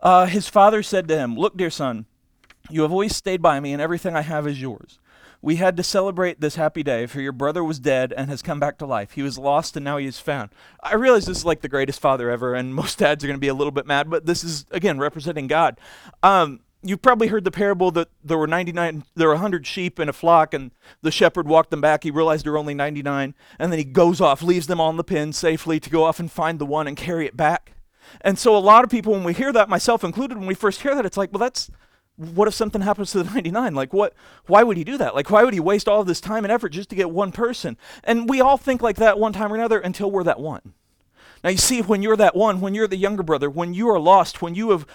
Uh, 0.00 0.26
his 0.26 0.48
father 0.48 0.82
said 0.82 1.08
to 1.08 1.16
him, 1.16 1.36
Look, 1.36 1.56
dear 1.56 1.70
son, 1.70 2.06
you 2.68 2.82
have 2.82 2.92
always 2.92 3.16
stayed 3.16 3.42
by 3.42 3.60
me, 3.60 3.72
and 3.72 3.82
everything 3.82 4.14
I 4.14 4.22
have 4.22 4.46
is 4.46 4.60
yours. 4.60 4.98
We 5.42 5.56
had 5.56 5.76
to 5.78 5.82
celebrate 5.82 6.40
this 6.40 6.56
happy 6.56 6.82
day, 6.82 7.06
for 7.06 7.20
your 7.20 7.32
brother 7.32 7.64
was 7.64 7.78
dead 7.78 8.12
and 8.14 8.28
has 8.28 8.42
come 8.42 8.60
back 8.60 8.76
to 8.78 8.86
life. 8.86 9.12
He 9.12 9.22
was 9.22 9.38
lost 9.38 9.76
and 9.76 9.84
now 9.84 9.96
he 9.96 10.06
is 10.06 10.18
found. 10.18 10.50
I 10.82 10.94
realize 10.94 11.26
this 11.26 11.38
is 11.38 11.44
like 11.44 11.62
the 11.62 11.68
greatest 11.68 12.00
father 12.00 12.30
ever, 12.30 12.54
and 12.54 12.74
most 12.74 12.98
dads 12.98 13.24
are 13.24 13.26
going 13.26 13.38
to 13.38 13.40
be 13.40 13.48
a 13.48 13.54
little 13.54 13.70
bit 13.70 13.86
mad, 13.86 14.10
but 14.10 14.26
this 14.26 14.44
is, 14.44 14.66
again, 14.70 14.98
representing 14.98 15.46
God. 15.46 15.78
Um, 16.22 16.60
you've 16.82 17.02
probably 17.02 17.28
heard 17.28 17.44
the 17.44 17.50
parable 17.50 17.90
that 17.90 18.08
there 18.24 18.38
were 18.38 18.46
99 18.46 19.04
there 19.14 19.28
were 19.28 19.34
100 19.34 19.66
sheep 19.66 20.00
in 20.00 20.08
a 20.08 20.12
flock 20.12 20.54
and 20.54 20.70
the 21.02 21.10
shepherd 21.10 21.46
walked 21.46 21.70
them 21.70 21.80
back 21.80 22.04
he 22.04 22.10
realized 22.10 22.44
there 22.44 22.52
were 22.52 22.58
only 22.58 22.74
99 22.74 23.34
and 23.58 23.72
then 23.72 23.78
he 23.78 23.84
goes 23.84 24.20
off 24.20 24.42
leaves 24.42 24.66
them 24.66 24.80
on 24.80 24.96
the 24.96 25.04
pen 25.04 25.32
safely 25.32 25.78
to 25.78 25.90
go 25.90 26.04
off 26.04 26.18
and 26.18 26.32
find 26.32 26.58
the 26.58 26.66
one 26.66 26.86
and 26.86 26.96
carry 26.96 27.26
it 27.26 27.36
back 27.36 27.72
and 28.22 28.38
so 28.38 28.56
a 28.56 28.58
lot 28.58 28.82
of 28.82 28.90
people 28.90 29.12
when 29.12 29.24
we 29.24 29.34
hear 29.34 29.52
that 29.52 29.68
myself 29.68 30.02
included 30.02 30.38
when 30.38 30.46
we 30.46 30.54
first 30.54 30.80
hear 30.80 30.94
that 30.94 31.04
it's 31.04 31.16
like 31.16 31.30
well 31.32 31.40
that's 31.40 31.70
what 32.20 32.48
if 32.48 32.54
something 32.54 32.82
happens 32.82 33.12
to 33.12 33.22
the 33.22 33.30
99 33.34 33.74
like 33.74 33.92
what 33.92 34.14
why 34.46 34.62
would 34.62 34.76
he 34.76 34.84
do 34.84 34.98
that? 34.98 35.14
Like 35.14 35.30
why 35.30 35.44
would 35.44 35.54
he 35.54 35.60
waste 35.60 35.88
all 35.88 36.04
this 36.04 36.20
time 36.20 36.44
and 36.44 36.52
effort 36.52 36.70
just 36.70 36.90
to 36.90 36.96
get 36.96 37.10
one 37.10 37.32
person? 37.32 37.76
And 38.04 38.28
we 38.28 38.40
all 38.40 38.56
think 38.56 38.82
like 38.82 38.96
that 38.96 39.18
one 39.18 39.32
time 39.32 39.52
or 39.52 39.56
another 39.56 39.80
until 39.80 40.10
we're 40.10 40.24
that 40.24 40.40
one. 40.40 40.74
Now 41.42 41.50
you 41.50 41.58
see 41.58 41.80
when 41.80 42.02
you're 42.02 42.16
that 42.16 42.36
one 42.36 42.60
when 42.60 42.74
you're 42.74 42.86
the 42.86 42.96
younger 42.96 43.22
brother 43.22 43.48
when 43.48 43.74
you 43.74 43.88
are 43.88 43.98
lost 43.98 44.42
when 44.42 44.54
you 44.54 44.70
have 44.70 44.86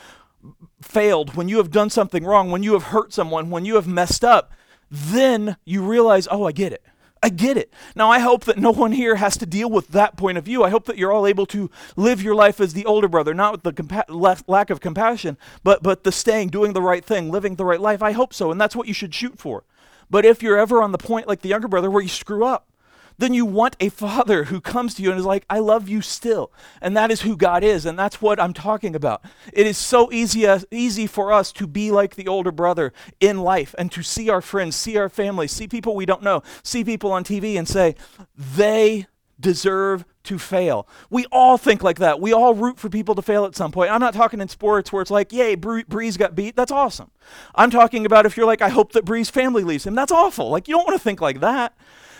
failed, 0.81 1.35
when 1.35 1.49
you 1.49 1.57
have 1.57 1.71
done 1.71 1.89
something 1.89 2.23
wrong, 2.23 2.51
when 2.51 2.63
you 2.63 2.73
have 2.73 2.83
hurt 2.83 3.13
someone, 3.13 3.49
when 3.49 3.65
you 3.65 3.75
have 3.75 3.87
messed 3.87 4.23
up, 4.23 4.51
then 4.89 5.57
you 5.65 5.83
realize, 5.83 6.27
oh, 6.29 6.45
I 6.45 6.51
get 6.51 6.71
it. 6.71 6.83
I 7.25 7.29
get 7.29 7.57
it. 7.57 7.73
Now, 7.95 8.11
I 8.11 8.19
hope 8.19 8.45
that 8.45 8.59
no 8.59 8.69
one 8.69 8.91
here 8.91 9.15
has 9.15 9.35
to 9.37 9.47
deal 9.47 9.67
with 9.67 9.87
that 9.87 10.15
point 10.15 10.37
of 10.37 10.43
view. 10.43 10.63
I 10.63 10.69
hope 10.69 10.85
that 10.85 10.95
you're 10.95 11.11
all 11.11 11.25
able 11.25 11.47
to 11.47 11.71
live 11.95 12.21
your 12.21 12.35
life 12.35 12.61
as 12.61 12.73
the 12.73 12.85
older 12.85 13.07
brother, 13.07 13.33
not 13.33 13.51
with 13.51 13.63
the 13.63 13.73
compa- 13.73 14.43
lack 14.47 14.69
of 14.69 14.79
compassion, 14.79 15.35
but, 15.63 15.81
but 15.81 16.03
the 16.03 16.11
staying, 16.11 16.49
doing 16.49 16.73
the 16.73 16.83
right 16.83 17.03
thing, 17.03 17.31
living 17.31 17.55
the 17.55 17.65
right 17.65 17.81
life. 17.81 18.03
I 18.03 18.11
hope 18.11 18.31
so, 18.31 18.51
and 18.51 18.61
that's 18.61 18.75
what 18.75 18.87
you 18.87 18.93
should 18.93 19.15
shoot 19.15 19.39
for. 19.39 19.63
But 20.07 20.23
if 20.23 20.43
you're 20.43 20.59
ever 20.59 20.83
on 20.83 20.91
the 20.91 20.99
point 20.99 21.27
like 21.27 21.41
the 21.41 21.49
younger 21.49 21.67
brother 21.67 21.89
where 21.89 22.03
you 22.03 22.09
screw 22.09 22.45
up, 22.45 22.69
then 23.17 23.33
you 23.33 23.45
want 23.45 23.75
a 23.79 23.89
father 23.89 24.45
who 24.45 24.59
comes 24.59 24.95
to 24.95 25.03
you 25.03 25.11
and 25.11 25.19
is 25.19 25.25
like, 25.25 25.45
I 25.49 25.59
love 25.59 25.87
you 25.87 26.01
still. 26.01 26.51
And 26.81 26.95
that 26.97 27.11
is 27.11 27.21
who 27.21 27.37
God 27.37 27.63
is. 27.63 27.85
And 27.85 27.97
that's 27.97 28.21
what 28.21 28.39
I'm 28.39 28.53
talking 28.53 28.95
about. 28.95 29.23
It 29.53 29.67
is 29.67 29.77
so 29.77 30.11
easy, 30.11 30.45
uh, 30.45 30.59
easy 30.71 31.07
for 31.07 31.31
us 31.31 31.51
to 31.53 31.67
be 31.67 31.91
like 31.91 32.15
the 32.15 32.27
older 32.27 32.51
brother 32.51 32.93
in 33.19 33.39
life 33.39 33.73
and 33.77 33.91
to 33.91 34.03
see 34.03 34.29
our 34.29 34.41
friends, 34.41 34.75
see 34.75 34.97
our 34.97 35.09
family, 35.09 35.47
see 35.47 35.67
people 35.67 35.95
we 35.95 36.05
don't 36.05 36.23
know, 36.23 36.43
see 36.63 36.83
people 36.83 37.11
on 37.11 37.23
TV 37.23 37.57
and 37.57 37.67
say, 37.67 37.95
they 38.37 39.07
deserve 39.39 40.05
to 40.23 40.39
fail. 40.39 40.87
We 41.09 41.25
all 41.31 41.57
think 41.57 41.83
like 41.83 41.99
that. 41.99 42.19
We 42.19 42.33
all 42.33 42.53
root 42.53 42.79
for 42.79 42.89
people 42.89 43.15
to 43.15 43.21
fail 43.21 43.45
at 43.45 43.55
some 43.55 43.71
point. 43.71 43.91
I'm 43.91 43.99
not 43.99 44.13
talking 44.13 44.41
in 44.41 44.47
sports 44.47 44.91
where 44.91 45.01
it's 45.01 45.11
like, 45.11 45.31
yay, 45.31 45.55
Brees 45.55 46.17
got 46.17 46.35
beat. 46.35 46.55
That's 46.55 46.71
awesome. 46.71 47.11
I'm 47.53 47.69
talking 47.69 48.05
about 48.05 48.25
if 48.25 48.35
you're 48.37 48.45
like, 48.45 48.61
I 48.61 48.69
hope 48.69 48.93
that 48.93 49.05
Brees' 49.05 49.29
family 49.29 49.63
leaves 49.63 49.85
him. 49.85 49.93
That's 49.93 50.11
awful. 50.11 50.49
Like, 50.49 50.67
you 50.67 50.75
don't 50.75 50.85
want 50.85 50.97
to 50.97 51.03
think 51.03 51.21
like 51.21 51.41
that 51.41 51.75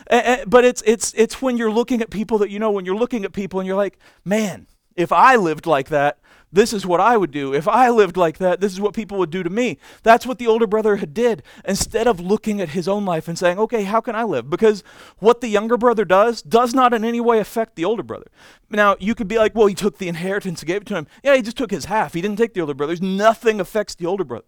Eh, 0.10 0.22
eh, 0.24 0.46
but 0.46 0.64
it's 0.64 0.84
it's 0.86 1.14
it's 1.16 1.42
when 1.42 1.58
you're 1.58 1.72
looking 1.72 2.02
at 2.02 2.10
people 2.10 2.38
that 2.40 2.50
you 2.50 2.60
know 2.60 2.72
when 2.72 2.86
you're 2.86 2.96
looking 2.96 3.26
at 3.26 3.34
people 3.34 3.60
and 3.60 3.68
you're 3.68 3.76
like, 3.76 3.98
man, 4.24 4.68
if 4.96 5.12
I 5.12 5.36
lived 5.36 5.66
like 5.66 5.90
that, 5.90 6.20
this 6.52 6.72
is 6.72 6.86
what 6.86 7.02
I 7.02 7.18
would 7.18 7.32
do. 7.32 7.54
If 7.54 7.68
I 7.68 7.90
lived 7.90 8.16
like 8.16 8.38
that, 8.38 8.62
this 8.62 8.72
is 8.72 8.80
what 8.80 8.94
people 8.94 9.18
would 9.18 9.32
do 9.32 9.44
to 9.44 9.50
me. 9.50 9.78
That's 10.04 10.26
what 10.26 10.38
the 10.38 10.48
older 10.48 10.68
brother 10.68 10.98
had 10.98 11.14
did. 11.14 11.44
Instead 11.66 12.08
of 12.08 12.20
looking 12.20 12.62
at 12.62 12.70
his 12.70 12.88
own 12.88 13.04
life 13.04 13.28
and 13.28 13.38
saying, 13.38 13.58
"Okay, 13.58 13.84
how 13.84 14.00
can 14.00 14.16
I 14.16 14.24
live?" 14.24 14.50
Because 14.50 14.84
what 15.18 15.42
the 15.42 15.48
younger 15.48 15.76
brother 15.76 16.06
does 16.06 16.42
does 16.42 16.74
not 16.74 16.94
in 16.94 17.04
any 17.04 17.20
way 17.20 17.40
affect 17.40 17.76
the 17.76 17.86
older 17.86 18.04
brother. 18.04 18.28
Now, 18.70 18.96
you 19.00 19.16
could 19.16 19.28
be 19.28 19.38
like, 19.38 19.56
"Well, 19.56 19.68
he 19.68 19.76
took 19.76 19.98
the 19.98 20.08
inheritance 20.08 20.62
and 20.62 20.68
gave 20.68 20.84
it 20.84 20.88
to 20.88 20.96
him." 20.96 21.08
Yeah, 21.24 21.36
he 21.36 21.42
just 21.42 21.58
took 21.58 21.72
his 21.72 21.86
half. 21.86 22.14
He 22.14 22.22
didn't 22.22 22.38
take 22.38 22.54
the 22.54 22.62
older 22.62 22.76
brother's. 22.76 23.02
Nothing 23.02 23.60
affects 23.60 23.96
the 23.96 24.06
older 24.06 24.24
brother. 24.24 24.46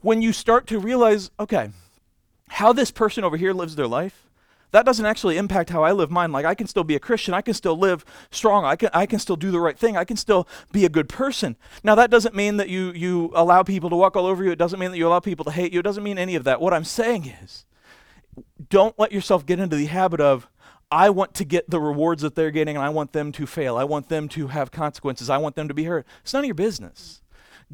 When 0.00 0.22
you 0.22 0.32
start 0.32 0.66
to 0.68 0.78
realize, 0.78 1.30
okay, 1.40 1.70
how 2.50 2.72
this 2.72 2.90
person 2.90 3.24
over 3.24 3.36
here 3.36 3.52
lives 3.52 3.74
their 3.74 3.88
life 3.88 4.28
that 4.70 4.84
doesn't 4.84 5.06
actually 5.06 5.36
impact 5.36 5.70
how 5.70 5.82
I 5.82 5.92
live 5.92 6.10
mine. 6.10 6.32
Like 6.32 6.44
I 6.44 6.54
can 6.54 6.66
still 6.66 6.84
be 6.84 6.94
a 6.94 7.00
Christian, 7.00 7.34
I 7.34 7.40
can 7.40 7.54
still 7.54 7.76
live 7.76 8.04
strong, 8.30 8.64
I 8.64 8.76
can 8.76 8.90
I 8.92 9.06
can 9.06 9.18
still 9.18 9.36
do 9.36 9.50
the 9.50 9.60
right 9.60 9.78
thing, 9.78 9.96
I 9.96 10.04
can 10.04 10.16
still 10.16 10.48
be 10.72 10.84
a 10.84 10.88
good 10.88 11.08
person. 11.08 11.56
Now 11.82 11.94
that 11.94 12.10
doesn't 12.10 12.34
mean 12.34 12.56
that 12.58 12.68
you 12.68 12.92
you 12.92 13.30
allow 13.34 13.62
people 13.62 13.90
to 13.90 13.96
walk 13.96 14.16
all 14.16 14.26
over 14.26 14.44
you. 14.44 14.50
It 14.50 14.58
doesn't 14.58 14.78
mean 14.78 14.90
that 14.90 14.98
you 14.98 15.08
allow 15.08 15.20
people 15.20 15.44
to 15.46 15.50
hate 15.50 15.72
you. 15.72 15.80
It 15.80 15.84
doesn't 15.84 16.04
mean 16.04 16.18
any 16.18 16.34
of 16.34 16.44
that. 16.44 16.60
What 16.60 16.74
I'm 16.74 16.84
saying 16.84 17.32
is 17.42 17.64
don't 18.68 18.98
let 18.98 19.12
yourself 19.12 19.46
get 19.46 19.58
into 19.58 19.76
the 19.76 19.86
habit 19.86 20.20
of 20.20 20.48
I 20.90 21.10
want 21.10 21.34
to 21.34 21.44
get 21.44 21.68
the 21.68 21.80
rewards 21.80 22.22
that 22.22 22.34
they're 22.34 22.50
getting 22.50 22.76
and 22.76 22.84
I 22.84 22.88
want 22.88 23.12
them 23.12 23.30
to 23.32 23.46
fail. 23.46 23.76
I 23.76 23.84
want 23.84 24.08
them 24.08 24.28
to 24.30 24.48
have 24.48 24.70
consequences. 24.70 25.28
I 25.28 25.36
want 25.36 25.54
them 25.54 25.68
to 25.68 25.74
be 25.74 25.84
hurt. 25.84 26.06
It's 26.22 26.32
none 26.32 26.44
of 26.44 26.46
your 26.46 26.54
business. 26.54 27.20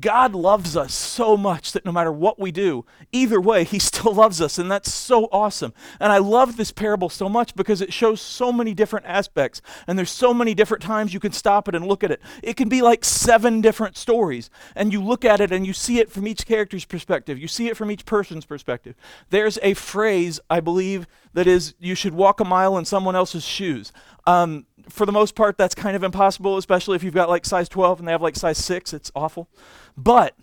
God 0.01 0.35
loves 0.35 0.77
us 0.77 0.93
so 0.93 1.37
much 1.37 1.71
that 1.73 1.85
no 1.85 1.93
matter 1.93 2.11
what 2.11 2.41
we 2.41 2.51
do, 2.51 2.85
either 3.13 3.41
way, 3.41 3.63
He 3.65 3.79
still 3.79 4.13
loves 4.15 4.41
us. 4.41 4.59
And 4.59 4.71
that's 4.71 4.93
so 4.93 5.29
awesome. 5.31 5.73
And 6.01 6.13
I 6.13 6.19
love 6.19 6.57
this 6.57 6.73
parable 6.73 7.09
so 7.09 7.29
much 7.29 7.55
because 7.55 7.81
it 7.81 7.93
shows 7.93 8.21
so 8.21 8.53
many 8.53 8.75
different 8.75 9.07
aspects. 9.07 9.63
And 9.87 9.97
there's 9.97 10.11
so 10.11 10.35
many 10.35 10.55
different 10.55 10.83
times 10.83 11.15
you 11.15 11.21
can 11.21 11.33
stop 11.33 11.69
it 11.69 11.75
and 11.75 11.87
look 11.87 12.03
at 12.03 12.11
it. 12.11 12.21
It 12.43 12.57
can 12.57 12.69
be 12.69 12.83
like 12.83 13.05
seven 13.05 13.61
different 13.61 13.97
stories. 13.97 14.51
And 14.75 14.93
you 14.93 15.03
look 15.03 15.25
at 15.25 15.41
it 15.41 15.53
and 15.53 15.67
you 15.67 15.73
see 15.73 16.01
it 16.01 16.11
from 16.11 16.27
each 16.27 16.47
character's 16.47 16.85
perspective, 16.85 17.39
you 17.39 17.49
see 17.49 17.69
it 17.69 17.77
from 17.77 17.91
each 17.91 18.05
person's 18.05 18.45
perspective. 18.45 18.97
There's 19.31 19.59
a 19.63 19.75
phrase, 19.75 20.41
I 20.51 20.61
believe, 20.61 21.07
that 21.35 21.47
is 21.47 21.75
you 21.79 21.95
should 21.95 22.15
walk 22.15 22.41
a 22.41 22.45
mile 22.45 22.77
in 22.79 22.85
someone 22.85 23.15
else's 23.15 23.45
shoes. 23.45 23.93
Um, 24.27 24.67
for 24.89 25.07
the 25.07 25.13
most 25.13 25.35
part, 25.35 25.59
that's 25.59 25.75
kind 25.75 25.97
of 25.97 26.03
impossible, 26.03 26.57
especially 26.57 26.97
if 26.97 27.03
you've 27.03 27.15
got 27.15 27.29
like 27.29 27.45
size 27.45 27.69
12 27.69 27.99
and 28.01 28.09
they 28.09 28.13
have 28.13 28.23
like 28.23 28.37
size 28.37 28.59
6. 28.59 28.93
It's 28.93 29.11
awful. 29.15 29.49
But 29.97 30.35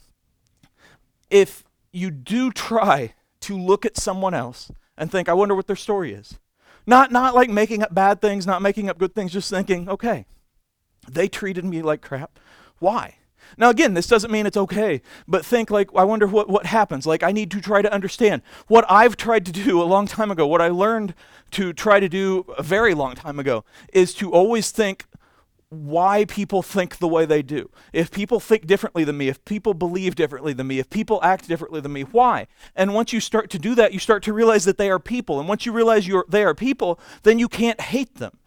if 1.30 1.64
you 1.92 2.12
do 2.12 2.52
try 2.52 3.14
to 3.42 3.58
look 3.58 3.86
at 3.86 3.98
someone 3.98 4.34
else 4.34 4.72
and 4.98 5.12
think, 5.12 5.28
I 5.28 5.34
wonder 5.34 5.56
what 5.56 5.68
their 5.68 5.76
story 5.76 6.14
is, 6.14 6.40
not, 6.86 7.12
not 7.12 7.36
like 7.36 7.50
making 7.50 7.84
up 7.84 7.94
bad 7.94 8.22
things, 8.22 8.48
not 8.48 8.62
making 8.62 8.90
up 8.90 8.98
good 8.98 9.14
things, 9.14 9.34
just 9.34 9.50
thinking, 9.50 9.90
okay, 9.90 10.26
they 11.10 11.28
treated 11.28 11.66
me 11.66 11.82
like 11.82 12.02
crap. 12.02 12.40
Why? 12.80 13.16
Now, 13.58 13.70
again, 13.70 13.94
this 13.94 14.08
doesn't 14.08 14.32
mean 14.32 14.46
it's 14.46 14.58
okay, 14.58 15.02
but 15.28 15.46
think 15.46 15.70
like, 15.70 15.90
I 15.96 16.04
wonder 16.04 16.28
what, 16.28 16.48
what 16.48 16.66
happens. 16.66 17.06
Like, 17.06 17.24
I 17.24 17.32
need 17.32 17.52
to 17.52 17.62
try 17.62 17.82
to 17.82 17.92
understand 17.92 18.42
what 18.68 18.86
I've 18.90 19.18
tried 19.18 19.46
to 19.48 19.52
do 19.52 19.82
a 19.82 19.84
long 19.84 20.08
time 20.08 20.32
ago, 20.32 20.48
what 20.48 20.62
I 20.62 20.70
learned 20.70 21.14
to 21.52 21.74
try 21.74 22.00
to 22.00 22.08
do 22.08 22.46
a 22.58 22.64
very 22.64 22.94
long 22.94 23.16
time 23.16 23.40
ago, 23.40 23.66
is 23.94 24.14
to 24.16 24.32
always 24.32 24.72
think 24.72 25.06
why 25.72 26.26
people 26.26 26.62
think 26.62 26.98
the 26.98 27.08
way 27.08 27.26
they 27.26 27.42
do. 27.42 27.70
If 27.94 28.12
people 28.12 28.42
think 28.42 28.68
differently 28.68 29.06
than 29.06 29.18
me, 29.18 29.30
if 29.30 29.44
people 29.46 29.74
believe 29.74 30.16
differently 30.16 30.52
than 30.52 30.68
me, 30.68 30.80
if 30.80 30.90
people 30.90 31.22
act 31.24 31.48
differently 31.48 31.80
than 31.80 31.94
me, 31.94 32.02
why? 32.02 32.48
And 32.76 32.94
once 32.94 33.14
you 33.14 33.22
start 33.22 33.50
to 33.52 33.58
do 33.58 33.74
that, 33.76 33.94
you 33.94 34.00
start 34.00 34.22
to 34.24 34.34
realize 34.34 34.66
that 34.66 34.78
they 34.78 34.92
are 34.92 35.00
people. 35.00 35.40
And 35.40 35.48
once 35.48 35.66
you 35.66 35.72
realize 35.72 36.06
you're, 36.06 36.26
they 36.28 36.44
are 36.44 36.54
people, 36.54 37.00
then 37.24 37.40
you 37.40 37.48
can't 37.48 37.80
hate 37.80 38.16
them. 38.16 38.38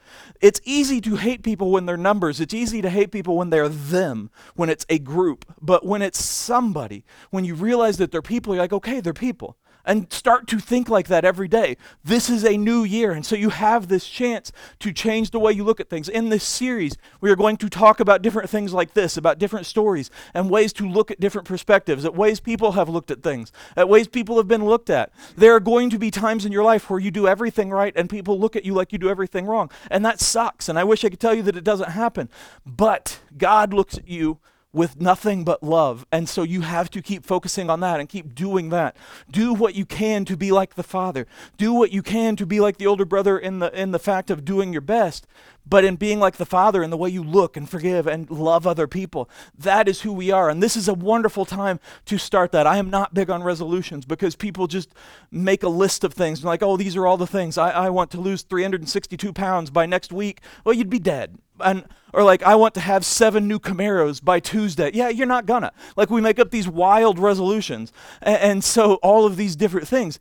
It's 0.43 0.61
easy 0.65 1.01
to 1.01 1.17
hate 1.17 1.43
people 1.43 1.71
when 1.71 1.87
they're 1.87 1.97
numbers. 1.97 2.43
It's 2.43 2.53
easy 2.53 2.83
to 2.83 2.91
hate 2.91 3.11
people 3.11 3.39
when 3.39 3.49
they're 3.49 3.71
them, 3.71 4.31
when 4.55 4.69
it's 4.69 4.85
a 4.91 4.99
group. 4.99 5.47
But 5.63 5.87
when 5.87 6.03
it's 6.03 6.23
somebody, 6.23 7.07
when 7.31 7.47
you 7.47 7.55
realize 7.55 7.97
that 7.97 8.13
they're 8.13 8.21
people, 8.21 8.55
you're 8.55 8.63
like, 8.63 8.75
okay, 8.75 9.01
they're 9.01 9.15
people 9.15 9.57
and 9.85 10.13
start 10.13 10.47
to 10.49 10.59
think 10.59 10.89
like 10.89 11.09
that 11.09 11.25
every 11.25 11.49
day. 11.49 11.77
This 12.03 12.31
is 12.31 12.45
a 12.45 12.57
new 12.57 12.85
year, 12.85 13.13
and 13.13 13.25
so 13.25 13.37
you 13.37 13.51
have 13.51 13.89
this 13.89 14.09
chance 14.09 14.53
to 14.81 14.93
change 14.93 15.31
the 15.31 15.39
way 15.39 15.53
you 15.53 15.65
look 15.65 15.81
at 15.81 15.91
things. 15.91 16.09
In 16.09 16.29
this 16.29 16.45
series, 16.45 16.97
we 17.21 17.31
are 17.31 17.37
going 17.37 17.57
to 17.59 17.69
talk 17.69 18.01
about 18.01 18.23
different 18.23 18.51
things 18.51 18.73
like 18.73 18.95
this, 18.95 19.17
about 19.17 19.39
different 19.39 19.67
stories, 19.67 20.11
and 20.33 20.51
ways 20.51 20.73
to 20.75 20.89
look 20.89 21.11
at 21.11 21.21
different 21.21 21.47
perspectives, 21.47 22.05
at 22.05 22.15
ways 22.15 22.41
people 22.41 22.73
have 22.73 22.89
looked 22.89 23.11
at 23.11 23.23
things, 23.23 23.53
at 23.77 23.89
ways 23.89 24.09
people 24.09 24.37
have 24.37 24.49
been 24.49 24.65
looked 24.65 24.91
at. 24.91 25.13
There 25.37 25.55
are 25.55 25.61
going 25.61 25.91
to 25.91 25.99
be 25.99 26.11
times 26.11 26.45
in 26.45 26.53
your 26.53 26.65
life 26.65 26.89
where 26.89 27.01
you 27.01 27.11
do 27.11 27.29
everything 27.29 27.71
right 27.71 27.93
and 27.97 28.09
people 28.09 28.39
look 28.39 28.57
at 28.57 28.65
you 28.65 28.75
like 28.75 28.93
you 28.93 28.99
do 28.99 29.09
everything 29.09 29.47
wrong, 29.47 29.71
and 29.91 30.05
that 30.05 30.21
sucks. 30.21 30.69
And 30.69 30.79
I 30.79 30.85
wish 30.85 31.05
I 31.05 31.09
could 31.09 31.21
tell 31.21 31.35
you 31.35 31.43
that 31.43 31.57
it 31.57 31.65
doesn't 31.65 31.91
happen, 31.91 32.29
but 32.65 33.21
God 33.37 33.73
looks 33.75 33.99
at 33.99 34.09
you 34.09 34.39
with 34.75 35.01
nothing 35.01 35.45
but 35.45 35.63
love. 35.63 36.05
And 36.11 36.29
so 36.29 36.43
you 36.43 36.63
have 36.63 36.91
to 36.91 37.01
keep 37.01 37.25
focusing 37.25 37.71
on 37.71 37.81
that 37.81 38.01
and 38.01 38.09
keep 38.09 38.35
doing 38.35 38.69
that. 38.71 38.97
Do 39.31 39.55
what 39.55 39.75
you 39.75 39.87
can 39.87 40.25
to 40.27 40.37
be 40.37 40.51
like 40.51 40.75
the 40.75 40.83
Father. 40.83 41.27
Do 41.57 41.73
what 41.73 41.93
you 41.93 42.03
can 42.03 42.35
to 42.37 42.45
be 42.45 42.61
like 42.61 42.77
the 42.77 42.87
older 42.87 43.05
brother 43.05 43.39
in 43.39 43.61
the 43.61 43.73
in 43.81 43.93
the 43.93 43.99
fact 43.99 44.31
of 44.31 44.45
doing 44.45 44.73
your 44.73 44.83
best, 44.83 45.27
but 45.65 45.85
in 45.85 45.95
being 45.95 46.19
like 46.19 46.37
the 46.37 46.45
Father 46.45 46.83
in 46.83 46.91
the 46.91 46.97
way 46.97 47.09
you 47.09 47.23
look 47.23 47.57
and 47.57 47.71
forgive 47.71 48.09
and 48.09 48.29
love 48.29 48.67
other 48.67 48.89
people. 48.89 49.31
That 49.57 49.89
is 49.89 50.01
who 50.01 50.13
we 50.13 50.33
are. 50.33 50.51
And 50.51 50.61
this 50.61 50.77
is 50.77 50.89
a 50.89 50.95
wonderful 50.95 51.45
time 51.45 51.79
to 52.07 52.19
start 52.19 52.51
that. 52.51 52.67
I 52.67 52.79
am 52.79 52.91
not 52.91 53.15
big 53.15 53.31
on 53.31 53.45
resolutions 53.45 54.05
because 54.05 54.35
people 54.35 54.67
just 54.67 54.93
make 55.31 55.63
a 55.63 55.69
list 55.69 56.03
of 56.03 56.13
things 56.13 56.41
and 56.41 56.47
like, 56.47 56.65
oh, 56.65 56.77
these 56.77 56.97
are 56.97 57.07
all 57.07 57.17
the 57.17 57.27
things. 57.29 57.57
I, 57.57 57.71
I 57.71 57.91
want 57.91 58.11
to 58.11 58.21
lose 58.21 58.43
362 58.43 59.33
pounds 59.33 59.71
by 59.71 59.87
next 59.87 60.13
week. 60.13 60.41
Well, 60.65 60.75
you'd 60.75 60.91
be 60.91 60.99
dead. 60.99 61.39
And 61.61 61.85
or 62.13 62.23
like 62.23 62.43
I 62.43 62.55
want 62.55 62.75
to 62.75 62.81
have 62.81 63.05
seven 63.05 63.49
new 63.49 63.59
Camaros 63.59 64.23
by 64.23 64.41
Tuesday. 64.41 64.91
Yeah, 64.95 65.09
you're 65.09 65.27
not 65.27 65.47
gonna. 65.47 65.73
Like 65.97 66.11
we 66.11 66.21
make 66.21 66.39
up 66.39 66.51
these 66.51 66.69
wild 66.69 67.19
resolutions, 67.19 67.93
and, 68.23 68.37
and 68.37 68.65
so 68.65 68.95
all 68.97 69.27
of 69.27 69.37
these 69.37 69.57
different 69.57 69.89
things. 69.89 70.19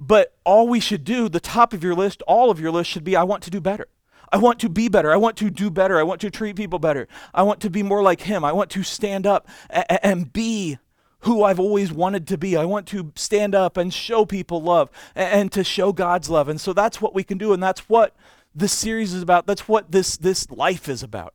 But 0.00 0.34
all 0.44 0.66
we 0.66 0.80
should 0.80 1.04
do, 1.04 1.28
the 1.28 1.40
top 1.40 1.72
of 1.72 1.84
your 1.84 1.94
list, 1.94 2.22
all 2.22 2.50
of 2.50 2.58
your 2.58 2.72
list 2.72 2.90
should 2.90 3.04
be 3.04 3.14
I 3.14 3.22
want 3.22 3.42
to 3.44 3.50
do 3.50 3.60
better. 3.60 3.86
I 4.32 4.38
want 4.38 4.58
to 4.60 4.68
be 4.68 4.88
better. 4.88 5.12
I 5.12 5.16
want 5.16 5.36
to 5.38 5.50
do 5.50 5.70
better. 5.70 5.98
I 5.98 6.02
want 6.02 6.20
to 6.22 6.30
treat 6.30 6.56
people 6.56 6.78
better. 6.78 7.06
I 7.34 7.42
want 7.42 7.60
to 7.60 7.70
be 7.70 7.82
more 7.82 8.02
like 8.02 8.22
him. 8.22 8.44
I 8.44 8.52
want 8.52 8.70
to 8.70 8.82
stand 8.82 9.26
up 9.26 9.46
a- 9.70 10.04
and 10.04 10.32
be 10.32 10.78
who 11.20 11.44
I've 11.44 11.60
always 11.60 11.92
wanted 11.92 12.26
to 12.28 12.38
be. 12.38 12.56
I 12.56 12.64
want 12.64 12.86
to 12.88 13.12
stand 13.14 13.54
up 13.54 13.76
and 13.76 13.92
show 13.92 14.24
people 14.24 14.62
love 14.62 14.90
and 15.14 15.52
to 15.52 15.62
show 15.62 15.92
God's 15.92 16.30
love. 16.30 16.48
And 16.48 16.60
so 16.60 16.72
that's 16.72 17.00
what 17.00 17.14
we 17.14 17.22
can 17.22 17.38
do 17.38 17.52
and 17.52 17.62
that's 17.62 17.88
what 17.88 18.16
this 18.54 18.72
series 18.72 19.12
is 19.12 19.22
about. 19.22 19.46
That's 19.46 19.68
what 19.68 19.90
this 19.92 20.16
this 20.16 20.50
life 20.50 20.88
is 20.88 21.02
about. 21.02 21.34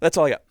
That's 0.00 0.16
all 0.16 0.26
I 0.26 0.30
got. 0.30 0.42